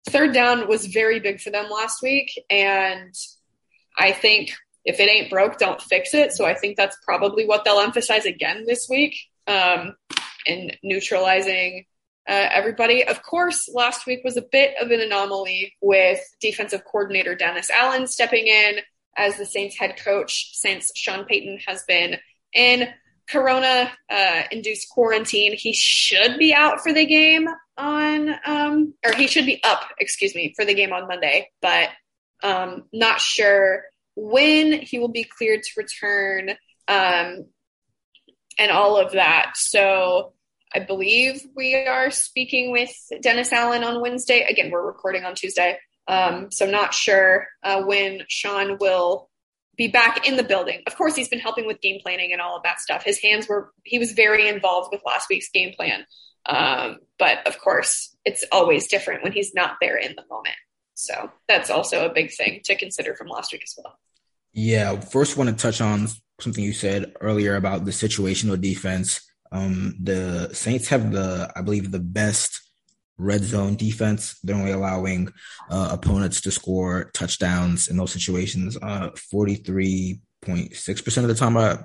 [0.08, 2.30] third down was very big for them last week.
[2.50, 3.14] And
[3.98, 4.52] I think
[4.84, 6.32] if it ain't broke, don't fix it.
[6.32, 9.96] So I think that's probably what they'll emphasize again this week um,
[10.46, 11.86] in neutralizing
[12.28, 13.04] uh, everybody.
[13.04, 18.06] Of course, last week was a bit of an anomaly with defensive coordinator Dennis Allen
[18.06, 18.76] stepping in
[19.16, 22.16] as the Saints head coach since Sean Payton has been
[22.52, 22.88] in
[23.28, 25.56] corona uh, induced quarantine.
[25.56, 30.34] He should be out for the game on, um, or he should be up, excuse
[30.34, 31.88] me, for the game on Monday, but
[32.42, 33.84] um, not sure
[34.16, 36.50] when he will be cleared to return
[36.86, 37.46] um,
[38.58, 39.52] and all of that.
[39.56, 40.34] So
[40.74, 44.46] I believe we are speaking with Dennis Allen on Wednesday.
[44.48, 45.78] Again, we're recording on Tuesday.
[46.06, 49.30] Um, so not sure uh, when Sean will
[49.76, 50.82] be back in the building.
[50.86, 53.04] Of course, he's been helping with game planning and all of that stuff.
[53.04, 56.06] His hands were, he was very involved with last week's game plan.
[56.46, 60.56] Um, but of course, it's always different when he's not there in the moment.
[60.94, 63.98] So that's also a big thing to consider from last week as well.
[64.52, 65.00] Yeah.
[65.00, 66.08] First, want to touch on
[66.40, 69.20] something you said earlier about the situational defense.
[69.50, 72.60] Um, the Saints have the, I believe, the best
[73.18, 74.38] red zone defense.
[74.42, 75.32] They're only allowing
[75.70, 81.78] uh, opponents to score touchdowns in those situations uh, 43.6% of the time I,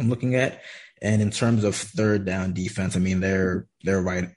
[0.00, 0.62] I'm looking at.
[1.02, 4.30] And in terms of third down defense, I mean, they're, they're right.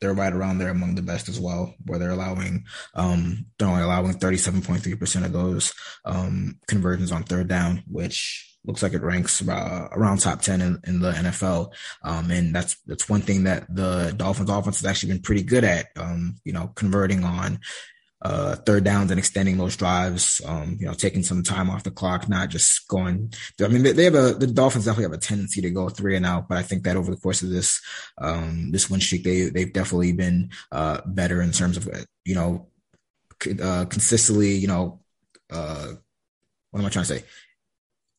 [0.00, 3.82] They're right around there among the best as well, where they're allowing, um, they're only
[3.82, 5.72] allowing 37.3% of those,
[6.04, 10.80] um, conversions on third down, which looks like it ranks uh, around top 10 in,
[10.86, 11.72] in the NFL.
[12.02, 15.64] Um, and that's, that's one thing that the Dolphins offense has actually been pretty good
[15.64, 17.60] at, um, you know, converting on,
[18.22, 21.90] uh, third downs and extending those drives, um, you know, taking some time off the
[21.90, 23.32] clock, not just going.
[23.62, 26.24] I mean, they, have a the Dolphins definitely have a tendency to go three and
[26.24, 27.80] out, but I think that over the course of this
[28.18, 31.88] um, this win streak, they they've definitely been uh, better in terms of
[32.24, 32.68] you know
[33.62, 35.00] uh, consistently, you know,
[35.50, 35.88] uh,
[36.70, 37.24] what am I trying to say?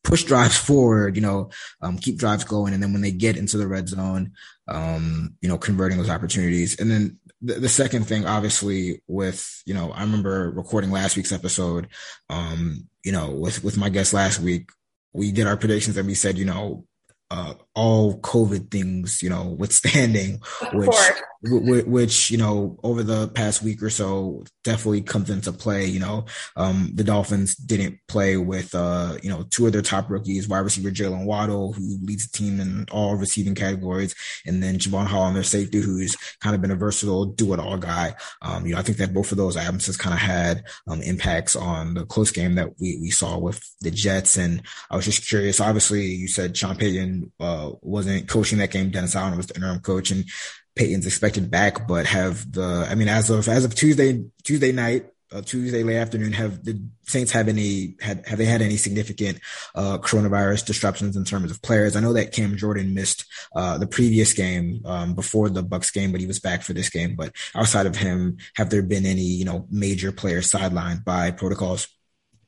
[0.08, 1.50] Push drives forward, you know,
[1.82, 2.72] um, keep drives going.
[2.72, 4.32] And then when they get into the red zone,
[4.66, 6.80] um, you know, converting those opportunities.
[6.80, 11.32] And then the, the, second thing, obviously, with, you know, I remember recording last week's
[11.32, 11.88] episode,
[12.30, 14.70] um, you know, with, with my guest last week,
[15.12, 16.86] we did our predictions and we said, you know,
[17.30, 20.40] uh, all COVID things, you know, withstanding,
[20.72, 20.96] which, which,
[21.42, 25.86] which, you know, over the past week or so definitely comes into play.
[25.86, 26.24] You know,
[26.56, 30.60] um, the Dolphins didn't play with, uh, you know, two of their top rookies, wide
[30.60, 34.14] receiver Jaylen Waddle, who leads the team in all receiving categories,
[34.46, 37.60] and then Jevon hall Holland, their safety, who's kind of been a versatile do it
[37.60, 38.14] all guy.
[38.42, 41.56] Um, you know, I think that both of those absences kind of had, um, impacts
[41.56, 44.36] on the close game that we, we saw with the Jets.
[44.36, 48.90] And I was just curious, obviously you said Sean Payton, uh, wasn't coaching that game.
[48.90, 50.24] Dennis Allen was the interim coach and
[50.78, 55.06] Payton's expected back, but have the, I mean, as of, as of Tuesday, Tuesday night,
[55.30, 59.40] uh, Tuesday late afternoon, have the Saints have any, had, have they had any significant,
[59.74, 61.96] uh, coronavirus disruptions in terms of players?
[61.96, 66.12] I know that Cam Jordan missed, uh, the previous game, um, before the Bucks game,
[66.12, 67.16] but he was back for this game.
[67.16, 71.88] But outside of him, have there been any, you know, major players sidelined by protocols?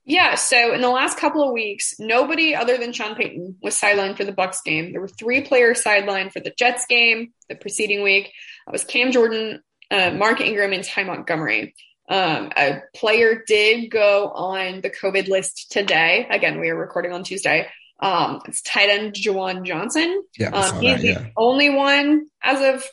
[0.05, 4.17] Yeah, so in the last couple of weeks, nobody other than Sean Payton was sidelined
[4.17, 4.93] for the Bucks game.
[4.93, 8.27] There were three players sidelined for the Jets game the preceding week.
[8.67, 11.75] It was Cam Jordan, uh, Mark Ingram, and Ty Montgomery.
[12.09, 16.27] Um, a player did go on the COVID list today.
[16.31, 17.69] Again, we are recording on Tuesday.
[18.01, 20.25] Um, it's tight end Juwan Johnson.
[20.39, 21.19] Yeah, um, he's that, yeah.
[21.19, 22.85] the only one as of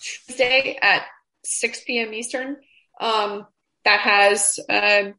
[0.00, 1.02] Tuesday at
[1.44, 2.14] 6 p.m.
[2.14, 2.56] Eastern
[3.00, 3.46] um,
[3.84, 5.10] that has uh,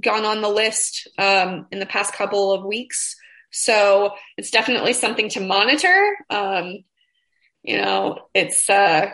[0.00, 3.16] gone on the list um, in the past couple of weeks.
[3.50, 6.16] So it's definitely something to monitor.
[6.30, 6.84] Um,
[7.62, 9.10] you know, it's uh,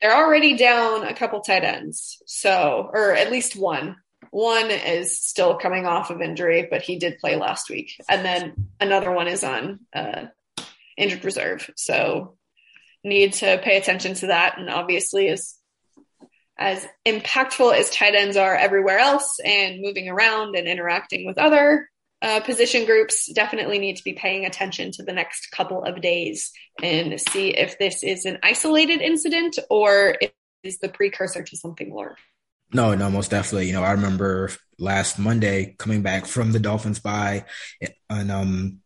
[0.00, 3.96] they're already down a couple tight ends, so or at least one.
[4.30, 8.68] One is still coming off of injury, but he did play last week, and then
[8.80, 10.26] another one is on uh,
[10.96, 11.70] injured reserve.
[11.76, 12.36] So
[13.04, 14.58] need to pay attention to that.
[14.58, 15.56] And obviously, as
[16.58, 21.88] as impactful as tight ends are everywhere else, and moving around and interacting with other
[22.22, 26.52] uh, position groups, definitely need to be paying attention to the next couple of days
[26.80, 31.56] and see if this is an isolated incident or if it is the precursor to
[31.56, 32.16] something more.
[32.72, 33.66] No, no, most definitely.
[33.66, 37.44] You know, I remember last Monday coming back from the Dolphins by
[38.08, 38.81] and um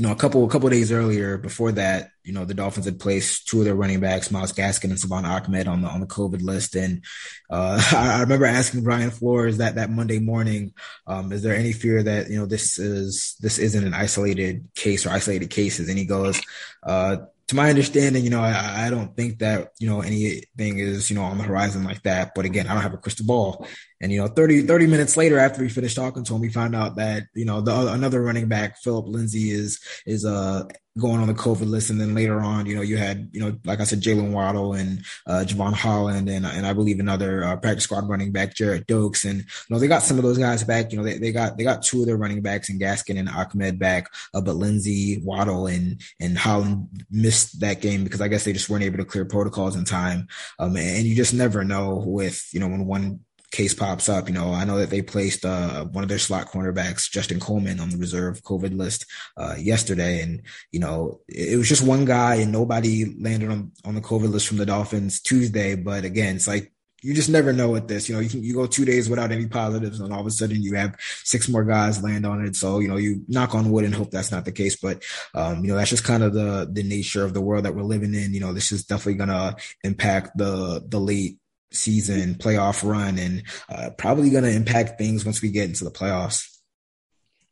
[0.00, 2.98] you know, a couple a couple days earlier, before that, you know, the Dolphins had
[2.98, 6.06] placed two of their running backs, Myles Gaskin and Salvon Ahmed, on the on the
[6.06, 6.74] COVID list.
[6.74, 7.04] And
[7.50, 10.72] uh, I, remember asking Brian Flores that that Monday morning,
[11.06, 15.04] um, is there any fear that you know this is this isn't an isolated case
[15.04, 15.90] or isolated cases?
[15.90, 16.40] And he goes,
[16.82, 21.10] uh, to my understanding, you know, I, I, don't think that, you know, anything is,
[21.10, 22.32] you know, on the horizon like that.
[22.32, 23.66] But again, I don't have a crystal ball.
[24.00, 26.74] And, you know, 30, 30 minutes later after we finished talking to him, we found
[26.74, 30.64] out that, you know, the another running back, Phillip Lindsay is, is, uh,
[30.98, 31.90] going on the COVID list.
[31.90, 34.74] And then later on, you know, you had, you know, like I said, Jaylen Waddle
[34.74, 38.86] and uh, Jevon Holland and, and I believe another uh, practice squad running back, Gerrid
[38.86, 39.24] Doaks.
[39.24, 40.90] And, you know, they got some of those guys back.
[40.90, 43.28] You know, they, they got, they got two of their running backs and Gaskin and
[43.28, 44.08] Ahmed back.
[44.34, 48.68] Uh, but Lindsay, Waddle and, and Holland missed that game because I guess they just
[48.68, 50.26] weren't able to clear protocols in time.
[50.58, 54.28] Um, and you just never know with, you know, when one case pops up.
[54.28, 57.80] You know, I know that they placed uh, one of their slot cornerbacks, Justin Coleman,
[57.80, 62.36] on the reserve COVID list uh, yesterday, and you know, it, was just one guy,
[62.36, 65.74] and nobody landed on on the COVID list from the Dolphins Tuesday.
[65.74, 68.08] But again, it's like you just never know with this.
[68.08, 70.30] You know, you can, you go two days without any positives, and all of a
[70.30, 72.56] sudden you have six more guys land on it.
[72.56, 74.76] So you know, you knock on wood and hope that's not the case.
[74.76, 75.02] But
[75.34, 77.82] um, you know, that's just kind of the the nature of the world that we're
[77.82, 78.34] living in.
[78.34, 81.38] You know, this is definitely gonna impact the the late
[81.72, 85.90] season playoff run and uh, probably going to impact things once we get into the
[85.90, 86.46] playoffs.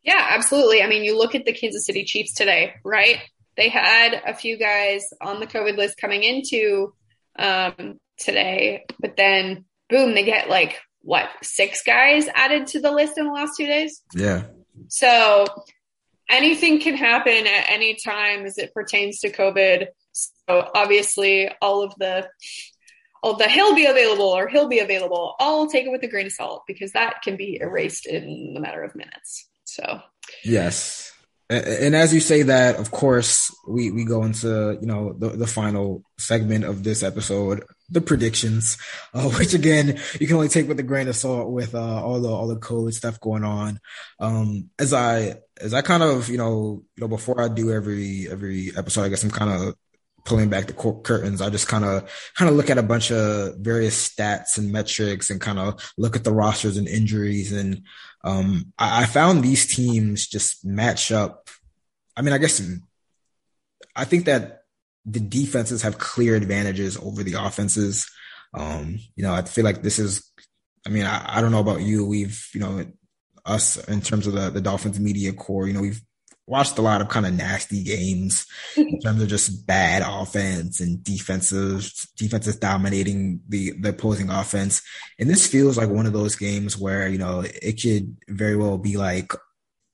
[0.02, 0.82] Yeah, absolutely.
[0.82, 3.18] I mean, you look at the Kansas City Chiefs today, right?
[3.56, 6.94] They had a few guys on the COVID list coming into
[7.38, 13.18] um, today, but then boom, they get like what six guys added to the list
[13.18, 14.02] in the last two days.
[14.14, 14.44] Yeah.
[14.88, 15.46] So
[16.28, 19.88] anything can happen at any time as it pertains to COVID.
[20.12, 22.28] So obviously, all of the
[23.22, 26.26] oh, the he'll be available or he'll be available, I'll take it with a grain
[26.26, 29.48] of salt because that can be erased in a matter of minutes.
[29.64, 30.00] So,
[30.44, 31.12] yes.
[31.50, 35.46] And as you say that, of course, we, we go into, you know, the, the
[35.46, 38.76] final segment of this episode, the predictions,
[39.14, 42.20] uh, which again, you can only take with a grain of salt with, uh, all
[42.20, 43.80] the, all the code stuff going on.
[44.20, 48.28] Um, as I, as I kind of, you know, you know, before I do every,
[48.30, 49.74] every episode, I guess I'm kind of
[50.24, 53.56] pulling back the curtains, I just kind of kind of look at a bunch of
[53.56, 57.52] various stats and metrics and kind of look at the rosters and injuries.
[57.52, 57.82] And
[58.24, 61.48] um, I, I, found these teams just match up.
[62.16, 62.60] I mean, I guess
[63.94, 64.62] I think that
[65.06, 68.10] the defenses have clear advantages over the offenses.
[68.54, 70.30] Um, you know, I feel like this is.
[70.86, 72.06] I mean, I, I don't know about you.
[72.06, 72.84] We've you know
[73.44, 75.66] us in terms of the the Dolphins media corps.
[75.66, 76.02] You know, we've
[76.48, 81.04] watched a lot of kind of nasty games in terms of just bad offense and
[81.04, 84.82] defensive defenses dominating the the opposing offense.
[85.18, 88.78] And this feels like one of those games where, you know, it could very well
[88.78, 89.32] be like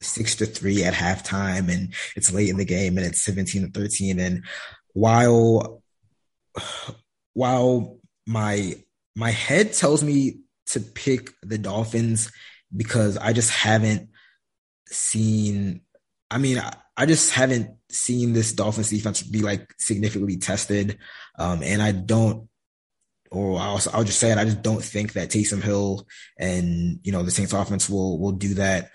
[0.01, 3.81] six to three at halftime and it's late in the game and it's 17 to
[3.81, 4.21] 13.
[4.21, 4.45] And
[4.93, 5.83] while
[7.35, 8.77] while my
[9.17, 12.33] my head tells me to pick the Dolphins
[12.75, 14.09] because I just haven't
[14.89, 15.83] seen
[16.31, 20.99] I mean, I, I just haven't seen this Dolphins defense be like significantly tested.
[21.39, 22.49] Um, and I don't,
[23.31, 26.07] or I'll, I'll just say it, I just don't think that Taysom Hill
[26.39, 28.91] and, you know, the Saints offense will, will do that.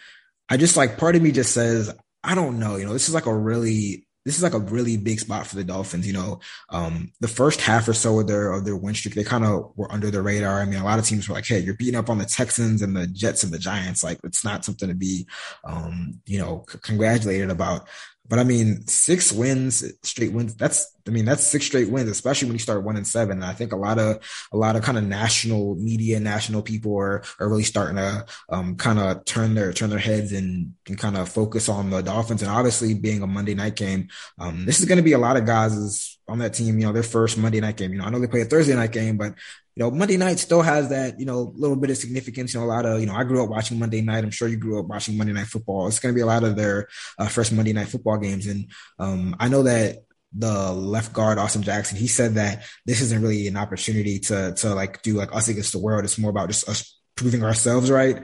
[0.47, 3.15] I just like, part of me just says, I don't know, you know, this is
[3.15, 6.05] like a really this is like a really big spot for the Dolphins.
[6.05, 9.23] You know, um, the first half or so of their of their win streak, they
[9.23, 10.61] kind of were under the radar.
[10.61, 12.81] I mean, a lot of teams were like, "Hey, you're beating up on the Texans
[12.81, 14.03] and the Jets and the Giants.
[14.03, 15.27] Like, it's not something to be,
[15.63, 17.87] um, you know, congratulated about."
[18.29, 20.55] But I mean, six wins, straight wins.
[20.55, 23.37] That's, I mean, that's six straight wins, especially when you start one and seven.
[23.37, 24.23] And I think a lot of,
[24.53, 28.75] a lot of kind of national media, national people are, are really starting to, um,
[28.75, 32.43] kind of turn their, turn their heads and, and kind of focus on the Dolphins.
[32.43, 35.35] And obviously being a Monday night game, um, this is going to be a lot
[35.35, 37.91] of guys on that team, you know, their first Monday night game.
[37.91, 39.33] You know, I know they play a Thursday night game, but
[39.79, 42.53] you know, Monday night still has that, you know, little bit of significance.
[42.53, 44.25] You know, a lot of, you know, I grew up watching Monday night.
[44.25, 45.87] I'm sure you grew up watching Monday night football.
[45.87, 48.45] It's going to be a lot of their uh, first Monday night football games.
[48.45, 48.69] And
[48.99, 50.03] um, I know that
[50.37, 54.75] the left guard Austin Jackson, he said that this isn't really an opportunity to to
[54.75, 56.03] like do like us against the world.
[56.03, 58.21] It's more about just us proving ourselves right.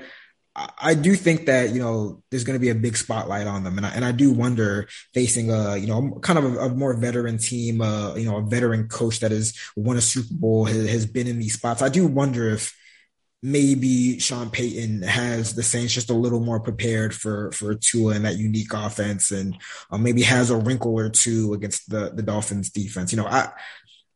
[0.56, 3.78] I do think that you know there's going to be a big spotlight on them,
[3.78, 6.94] and I, and I do wonder facing a you know kind of a, a more
[6.94, 10.90] veteran team, uh, you know, a veteran coach that has won a Super Bowl, has,
[10.90, 11.82] has been in these spots.
[11.82, 12.74] I do wonder if
[13.44, 18.24] maybe Sean Payton has the Saints just a little more prepared for for Tua and
[18.24, 19.58] that unique offense, and
[19.92, 23.12] uh, maybe has a wrinkle or two against the the Dolphins defense.
[23.12, 23.50] You know, I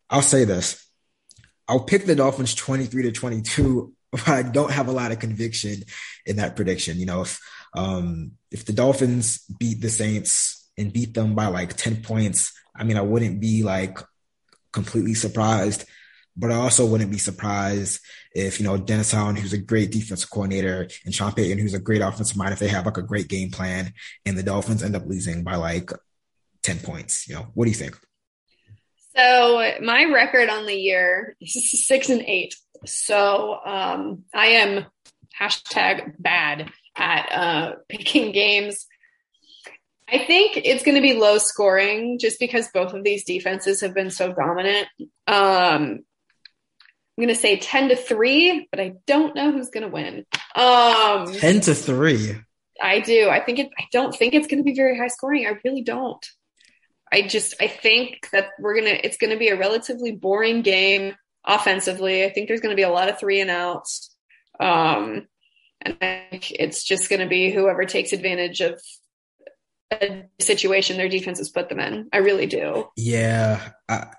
[0.10, 0.86] I'll say this.
[1.68, 3.94] I'll pick the Dolphins 23 to 22
[4.28, 5.84] I don't have a lot of conviction
[6.26, 6.98] in that prediction.
[6.98, 7.40] You know, if
[7.76, 12.84] um, if the Dolphins beat the Saints and beat them by like 10 points, I
[12.84, 14.00] mean, I wouldn't be like
[14.72, 15.86] completely surprised,
[16.36, 18.00] but I also wouldn't be surprised
[18.34, 21.80] if, you know, Dennis Allen, who's a great defensive coordinator, and Sean Payton, who's a
[21.80, 23.94] great offensive mind, if they have like a great game plan
[24.26, 25.92] and the Dolphins end up losing by like
[26.64, 27.28] 10 points.
[27.28, 27.98] You know, what do you think?
[29.16, 32.56] So my record on the year is six and eight.
[32.86, 34.86] So um, I am
[35.40, 38.88] hashtag bad at uh, picking games.
[40.12, 43.94] I think it's going to be low scoring just because both of these defenses have
[43.94, 44.88] been so dominant.
[45.28, 46.00] Um,
[47.20, 50.26] I'm going to say 10 to 3, but I don't know who's going to win.
[50.56, 52.38] Um, 10 to 3.
[52.82, 53.30] I do.
[53.30, 55.46] I think it I don't think it's going to be very high scoring.
[55.46, 56.26] I really don't.
[57.12, 60.62] I just I think that we're going to it's going to be a relatively boring
[60.62, 61.16] game
[61.50, 62.24] offensively.
[62.24, 64.16] I think there's going to be a lot of three and outs.
[64.60, 65.28] Um,
[65.82, 65.96] and
[66.32, 68.80] it's just going to be whoever takes advantage of
[69.92, 72.10] a situation their defense has put them in.
[72.14, 72.88] I really do.
[72.96, 73.72] Yeah.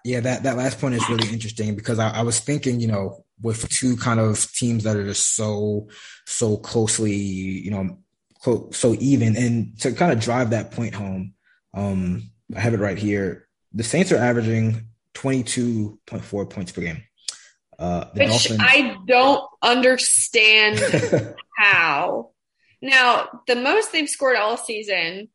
[0.04, 0.20] Yeah.
[0.20, 3.68] That, that last point is really interesting because I, I was thinking, you know, with
[3.68, 5.88] two kind of teams that are just so,
[6.26, 7.98] so closely, you know,
[8.72, 11.34] so even and to kind of drive that point home,
[11.74, 13.46] um, I have it right here.
[13.72, 17.02] The Saints are averaging 22.4 points per game.
[17.80, 18.60] Uh, Which Dolphins...
[18.60, 20.78] I don't understand
[21.56, 22.30] how.
[22.82, 25.28] Now, the most they've scored all season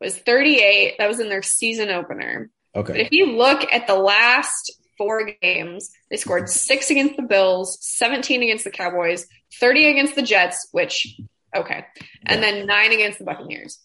[0.00, 0.96] was 38.
[0.98, 2.50] That was in their season opener.
[2.74, 2.92] Okay.
[2.92, 7.78] But if you look at the last four games, they scored six against the Bills,
[7.82, 9.26] 17 against the Cowboys,
[9.60, 11.20] 30 against the Jets, which,
[11.54, 11.86] okay,
[12.26, 12.50] and yeah.
[12.50, 13.78] then nine against the Buccaneers.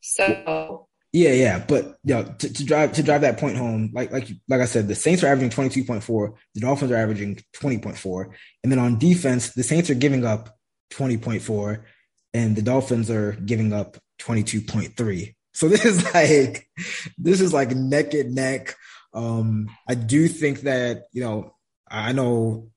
[0.00, 4.12] So yeah, yeah, but you know, to, to, drive to drive that point home, like
[4.12, 6.96] like like I said, the Saints are averaging twenty two point four, the Dolphins are
[6.96, 10.56] averaging twenty point four, and then on defense, the Saints are giving up
[10.90, 11.86] twenty point four,
[12.34, 15.36] and the Dolphins are giving up twenty two point three.
[15.54, 16.68] So this is like
[17.16, 18.74] this is like neck and neck.
[19.14, 21.54] Um, I do think that you know
[21.88, 22.70] I know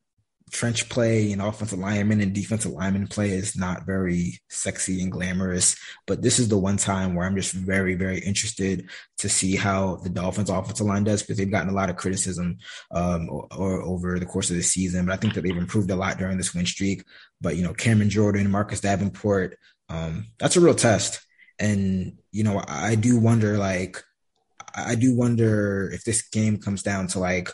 [0.51, 5.75] trench play and offensive lineman and defensive lineman play is not very sexy and glamorous.
[6.07, 8.89] But this is the one time where I'm just very, very interested
[9.19, 12.57] to see how the Dolphins offensive line does because they've gotten a lot of criticism
[12.91, 15.05] um, or, or, over the course of the season.
[15.05, 17.03] But I think that they've improved a lot during this win streak.
[17.41, 19.57] But you know, Cameron Jordan, Marcus Davenport,
[19.89, 21.21] um, that's a real test.
[21.59, 24.01] And you know, I do wonder, like,
[24.75, 27.49] I do wonder if this game comes down to like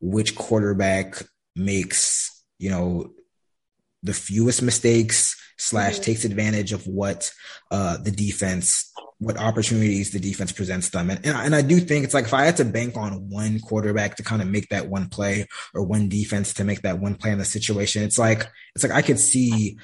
[0.00, 1.22] which quarterback
[1.54, 2.29] makes
[2.60, 3.10] you know,
[4.02, 6.02] the fewest mistakes slash mm-hmm.
[6.02, 7.32] takes advantage of what
[7.70, 12.04] uh, the defense what opportunities the defense presents them and, and, and i do think
[12.04, 14.88] it's like if i had to bank on one quarterback to kind of make that
[14.88, 18.48] one play or one defense to make that one play in the situation it's like
[18.74, 19.76] it's like i could see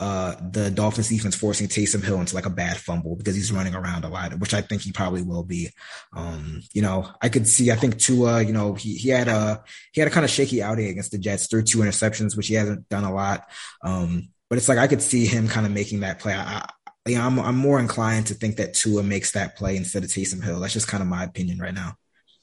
[0.00, 3.74] uh, the Dolphins defense forcing Taysom Hill into like a bad fumble because he's running
[3.74, 5.70] around a lot, which I think he probably will be.
[6.14, 9.64] Um, you know, I could see, I think Tua, you know, he, he had a,
[9.92, 12.54] he had a kind of shaky outing against the Jets threw two interceptions, which he
[12.54, 13.48] hasn't done a lot.
[13.82, 16.34] Um, but it's like, I could see him kind of making that play.
[16.34, 16.68] I,
[17.06, 20.10] you know, I'm, I'm more inclined to think that Tua makes that play instead of
[20.10, 20.60] Taysom Hill.
[20.60, 21.94] That's just kind of my opinion right now.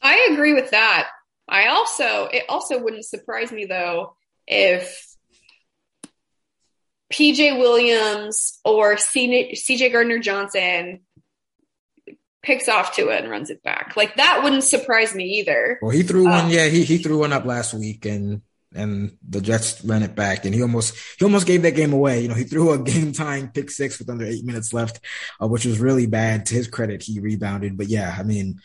[0.02, 1.08] I agree with that.
[1.48, 5.15] I also, it also wouldn't surprise me though if
[7.12, 11.02] PJ Williams or CJ Gardner Johnson
[12.42, 13.98] picks off Tua and runs it back.
[13.98, 15.80] Like that wouldn't surprise me either.
[15.82, 16.46] Well, he threw one.
[16.46, 18.42] Um, yeah, he he threw one up last week, and
[18.74, 22.22] and the Jets ran it back, and he almost he almost gave that game away.
[22.22, 25.00] You know, he threw a game tying pick six with under eight minutes left,
[25.42, 26.46] uh, which was really bad.
[26.48, 27.78] To his credit, he rebounded.
[27.78, 28.62] But yeah, I mean,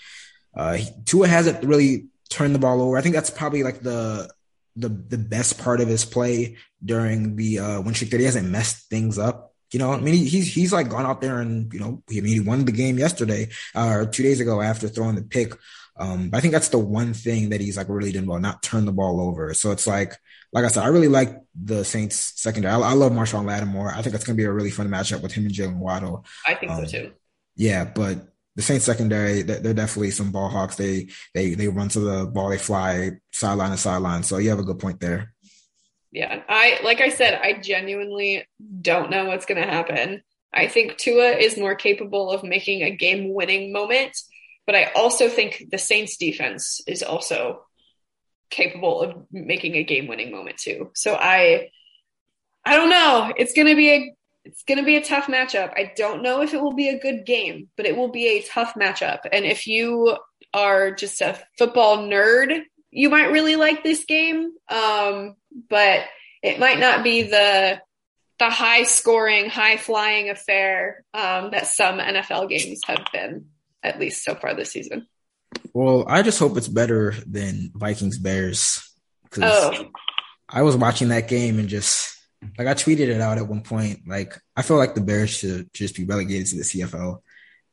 [0.55, 2.97] uh, he, Tua hasn't really turned the ball over.
[2.97, 4.30] I think that's probably like the
[4.76, 9.18] the the best part of his play during the uh that he hasn't messed things
[9.18, 9.55] up.
[9.72, 12.14] You know, I mean, he, he's he's like gone out there and you know, I
[12.14, 15.55] mean, he won the game yesterday uh, or two days ago after throwing the pick.
[15.97, 18.87] Um, I think that's the one thing that he's like really doing well, not turn
[18.87, 19.53] the ball over.
[19.53, 20.16] So it's like,
[20.53, 22.72] like I said, I really like the Saints secondary.
[22.72, 23.93] I, I love Marshon Lattimore.
[23.95, 26.24] I think it's going to be a really fun matchup with him and Jaylen Waddle.
[26.49, 27.12] I think um, so too.
[27.55, 28.26] Yeah, but
[28.57, 30.76] the Saints secondary, they're definitely some ball hawks.
[30.76, 34.22] They they they run to the ball, they fly sideline to sideline.
[34.22, 35.35] So you have a good point there.
[36.13, 38.45] Yeah, I like I said, I genuinely
[38.81, 40.23] don't know what's going to happen.
[40.53, 44.17] I think Tua is more capable of making a game winning moment,
[44.67, 47.65] but I also think the Saints defense is also
[48.51, 50.91] capable of making a game winning moment too.
[50.95, 51.69] So I
[52.65, 53.33] I don't know.
[53.37, 55.73] It's going to be a it's going to be a tough matchup.
[55.77, 58.43] I don't know if it will be a good game, but it will be a
[58.43, 59.21] tough matchup.
[59.31, 60.17] And if you
[60.55, 64.53] are just a football nerd, you might really like this game.
[64.68, 65.36] Um,
[65.68, 66.05] but
[66.43, 67.80] it might not be the
[68.38, 73.47] the high scoring, high flying affair um, that some NFL games have been,
[73.82, 75.07] at least so far this season.
[75.74, 78.82] Well, I just hope it's better than Vikings Bears
[79.24, 79.91] because Oh,
[80.49, 82.16] I was watching that game and just
[82.57, 84.01] like I tweeted it out at one point.
[84.07, 87.20] Like I feel like the Bears should just be relegated to the CFL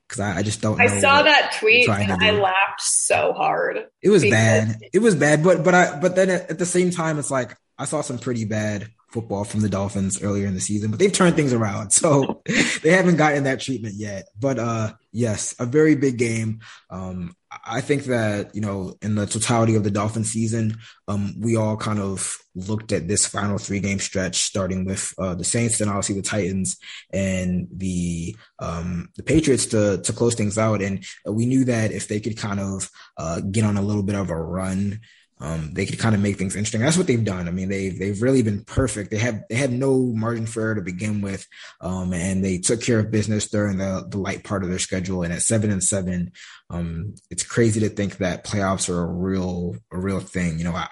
[0.08, 0.80] because I, I just don't.
[0.80, 3.86] I saw that tweet and I laughed so hard.
[4.01, 4.78] It was bad.
[4.93, 7.55] It was bad, but but I but then at, at the same time, it's like
[7.78, 11.12] I saw some pretty bad football from the Dolphins earlier in the season, but they've
[11.12, 12.41] turned things around, so
[12.84, 14.28] they haven't gotten that treatment yet.
[14.39, 16.60] But uh, yes, a very big game.
[16.89, 17.36] Um,
[17.66, 20.78] I think that you know, in the totality of the Dolphin season,
[21.08, 25.36] um, we all kind of looked at this final three game stretch, starting with uh,
[25.36, 26.78] the Saints, then obviously the Titans
[27.12, 32.08] and the um, the Patriots to to close things out, and we knew that if
[32.08, 35.00] they could kind of uh, get on a little bit of a run.
[35.40, 36.82] Um, they could kind of make things interesting.
[36.82, 37.48] That's what they've done.
[37.48, 39.12] I mean, they've they've really been perfect.
[39.12, 41.46] They have they had no margin for error to begin with,
[41.80, 45.22] um, and they took care of business during the the light part of their schedule.
[45.22, 46.32] And at seven and seven,
[46.72, 50.58] um, it's crazy to think that playoffs are a real a real thing.
[50.58, 50.88] You know, I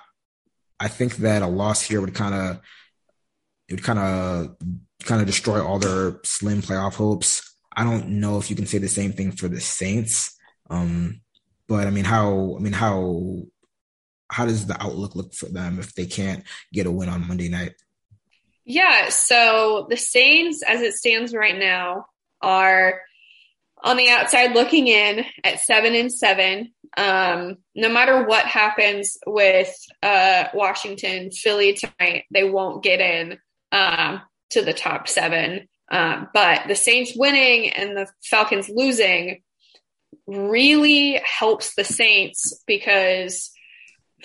[0.79, 2.61] I think that a loss here would kind of
[3.67, 4.55] it would kind of
[5.03, 7.55] kind of destroy all their slim playoff hopes.
[7.75, 10.37] I don't know if you can say the same thing for the Saints.
[10.69, 11.21] Um,
[11.67, 13.43] but I mean, how I mean how
[14.29, 17.49] how does the outlook look for them if they can't get a win on Monday
[17.49, 17.73] night?
[18.65, 22.07] Yeah, so the Saints, as it stands right now,
[22.41, 23.01] are
[23.83, 26.73] on the outside looking in at seven and seven.
[26.97, 33.37] Um, no matter what happens with uh, Washington, Philly tonight, they won't get in
[33.71, 34.21] um,
[34.51, 35.67] to the top seven.
[35.91, 39.43] Um, but the Saints winning and the Falcons losing
[40.25, 43.51] really helps the Saints because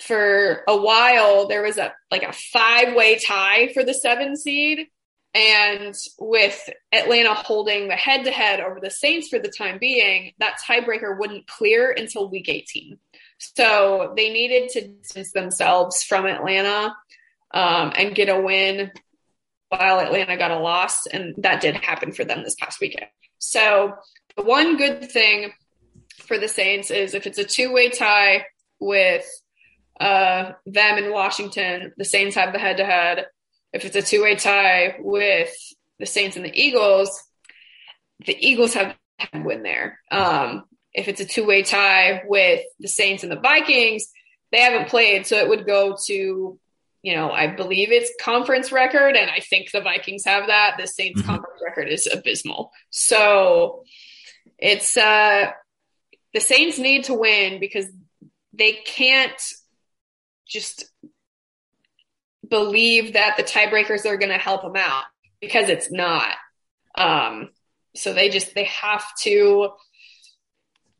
[0.01, 4.87] for a while there was a like a five way tie for the seven seed.
[5.33, 10.33] And with atlanta holding the head to head over the saints for the time being
[10.39, 12.99] that tiebreaker wouldn't clear until week 18
[13.37, 16.93] so they needed to distance themselves from atlanta
[17.53, 18.91] um, and get a win
[19.71, 21.07] while atlanta got a loss.
[21.07, 23.07] And that did happen for them this past weekend.
[23.39, 23.93] So
[24.35, 25.53] the one good thing
[26.17, 28.45] for the saints is if it's a two-way tie
[28.79, 29.25] with
[30.01, 31.93] uh, them in Washington.
[31.97, 33.27] The Saints have the head to head.
[33.73, 35.53] If it's a two way tie with
[35.99, 37.21] the Saints and the Eagles,
[38.25, 38.95] the Eagles have
[39.33, 39.99] a win there.
[40.11, 44.07] Um, if it's a two way tie with the Saints and the Vikings,
[44.51, 46.59] they haven't played, so it would go to,
[47.03, 50.75] you know, I believe it's conference record, and I think the Vikings have that.
[50.77, 51.25] The Saints Mhm.
[51.25, 52.71] conference record is abysmal.
[52.89, 53.83] So
[54.57, 55.51] it's uh
[56.33, 57.87] the Saints need to win because
[58.53, 59.41] they can't
[60.51, 60.85] just
[62.47, 65.05] believe that the tiebreakers are going to help them out
[65.39, 66.33] because it's not.
[66.95, 67.49] Um,
[67.95, 69.69] so they just they have to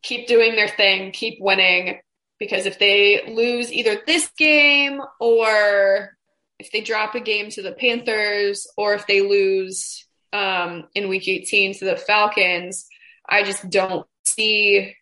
[0.02, 1.99] keep doing their thing, keep winning
[2.39, 6.18] because if they lose either this game or
[6.58, 11.28] if they drop a game to the Panthers or if they lose um, in week
[11.28, 12.88] 18 to the Falcons,
[13.28, 14.95] I just don't see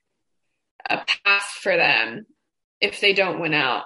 [0.90, 2.26] a path for them
[2.82, 3.84] if they don't win out.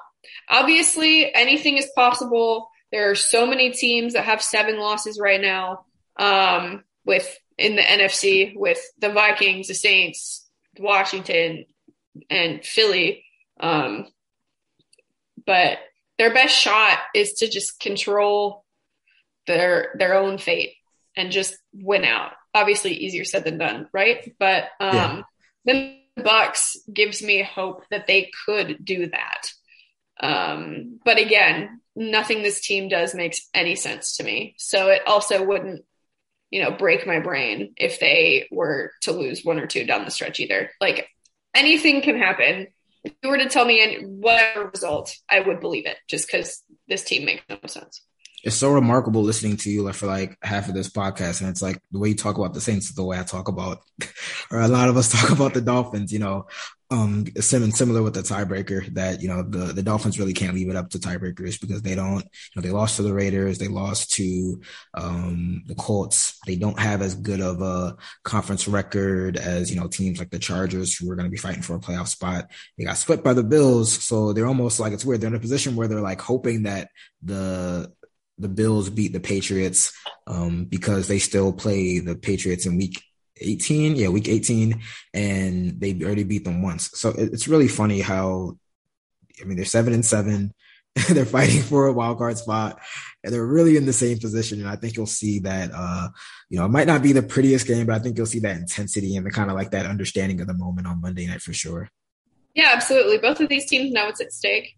[0.49, 2.69] Obviously, anything is possible.
[2.91, 5.86] There are so many teams that have seven losses right now.
[6.17, 10.47] Um, with in the NFC with the Vikings, the Saints,
[10.80, 11.65] Washington,
[12.30, 13.26] and Philly.
[13.59, 14.07] Um,
[15.45, 15.80] but
[16.17, 18.63] their best shot is to just control
[19.47, 20.74] their their own fate
[21.17, 22.32] and just win out.
[22.53, 24.34] Obviously, easier said than done, right?
[24.39, 25.24] But um,
[25.65, 26.03] Yeah.
[26.15, 29.51] the Bucs gives me hope that they could do that.
[30.20, 34.55] Um, but again, nothing this team does makes any sense to me.
[34.57, 35.84] So it also wouldn't,
[36.49, 40.11] you know, break my brain if they were to lose one or two down the
[40.11, 40.72] stretch either.
[40.80, 41.07] Like
[41.53, 42.68] anything can happen.
[43.03, 46.64] If you were to tell me any, whatever result, I would believe it just because
[46.88, 48.01] this team makes no sense.
[48.43, 51.80] It's so remarkable listening to you for like half of this podcast, and it's like
[51.91, 53.80] the way you talk about the Saints is the way I talk about,
[54.51, 56.11] or a lot of us talk about the Dolphins.
[56.11, 56.47] You know,
[56.94, 60.76] um similar with the tiebreaker that you know the the Dolphins really can't leave it
[60.76, 64.12] up to tiebreakers because they don't you know they lost to the Raiders they lost
[64.14, 64.62] to
[64.94, 66.39] um the Colts.
[66.46, 70.39] They don't have as good of a conference record as you know teams like the
[70.39, 72.52] Chargers who are going to be fighting for a playoff spot.
[72.78, 75.39] They got split by the Bills so they're almost like it's weird they're in a
[75.39, 76.89] position where they're like hoping that
[77.24, 77.91] the
[78.38, 79.94] the Bills beat the Patriots
[80.28, 83.02] um because they still play the Patriots in week
[83.44, 84.82] 18 yeah week 18
[85.14, 86.89] and they already beat them once.
[86.94, 88.58] So it's really funny how
[89.41, 90.54] i mean they're seven and seven
[91.10, 92.80] they're fighting for a wild card spot
[93.24, 96.08] and they're really in the same position and i think you'll see that uh
[96.50, 98.58] you know it might not be the prettiest game but i think you'll see that
[98.58, 101.54] intensity and the kind of like that understanding of the moment on monday night for
[101.54, 101.89] sure.
[102.54, 103.18] Yeah absolutely.
[103.18, 104.76] Both of these teams know what's at stake.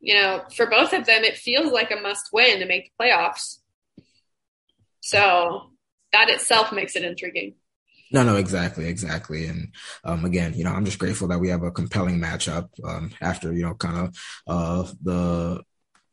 [0.00, 3.04] You know for both of them it feels like a must win to make the
[3.04, 3.58] playoffs.
[5.00, 5.72] So
[6.12, 7.56] that itself makes it intriguing.
[8.12, 9.46] No, no, exactly, exactly.
[9.46, 9.72] And
[10.04, 13.52] um, again, you know, I'm just grateful that we have a compelling matchup um, after
[13.52, 15.62] you know, kind of uh, the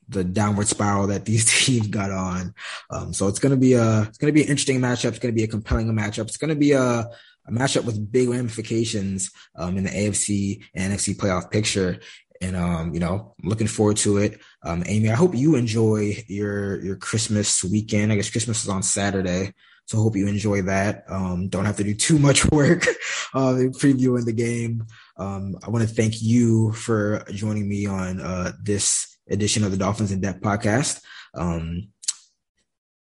[0.10, 2.54] the downward spiral that these teams got on.
[2.90, 5.10] Um, so it's gonna be a it's gonna be an interesting matchup.
[5.10, 6.28] It's gonna be a compelling matchup.
[6.28, 7.10] It's gonna be a
[7.48, 12.00] a matchup with big ramifications um, in the AFC and NFC playoff picture.
[12.42, 14.40] And um, you know, looking forward to it.
[14.64, 18.12] Um, Amie, I hope you enjoy your your Christmas weekend.
[18.12, 19.54] I guess Christmas is on Saturday.
[19.88, 21.06] So hope you enjoy that.
[21.08, 22.86] Um, don't have to do too much work
[23.34, 24.86] uh, previewing the game.
[25.16, 29.78] Um, I want to thank you for joining me on uh, this edition of the
[29.78, 31.02] Dolphins in Depth podcast.
[31.34, 31.88] Um,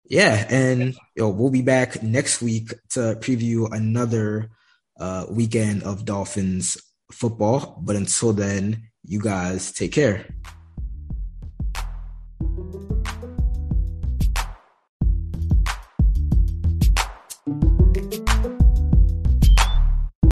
[0.06, 4.50] yeah, and you know, we'll be back next week to preview another
[4.98, 6.78] uh, weekend of Dolphins
[7.12, 7.78] football.
[7.82, 10.26] But until then, you guys take care.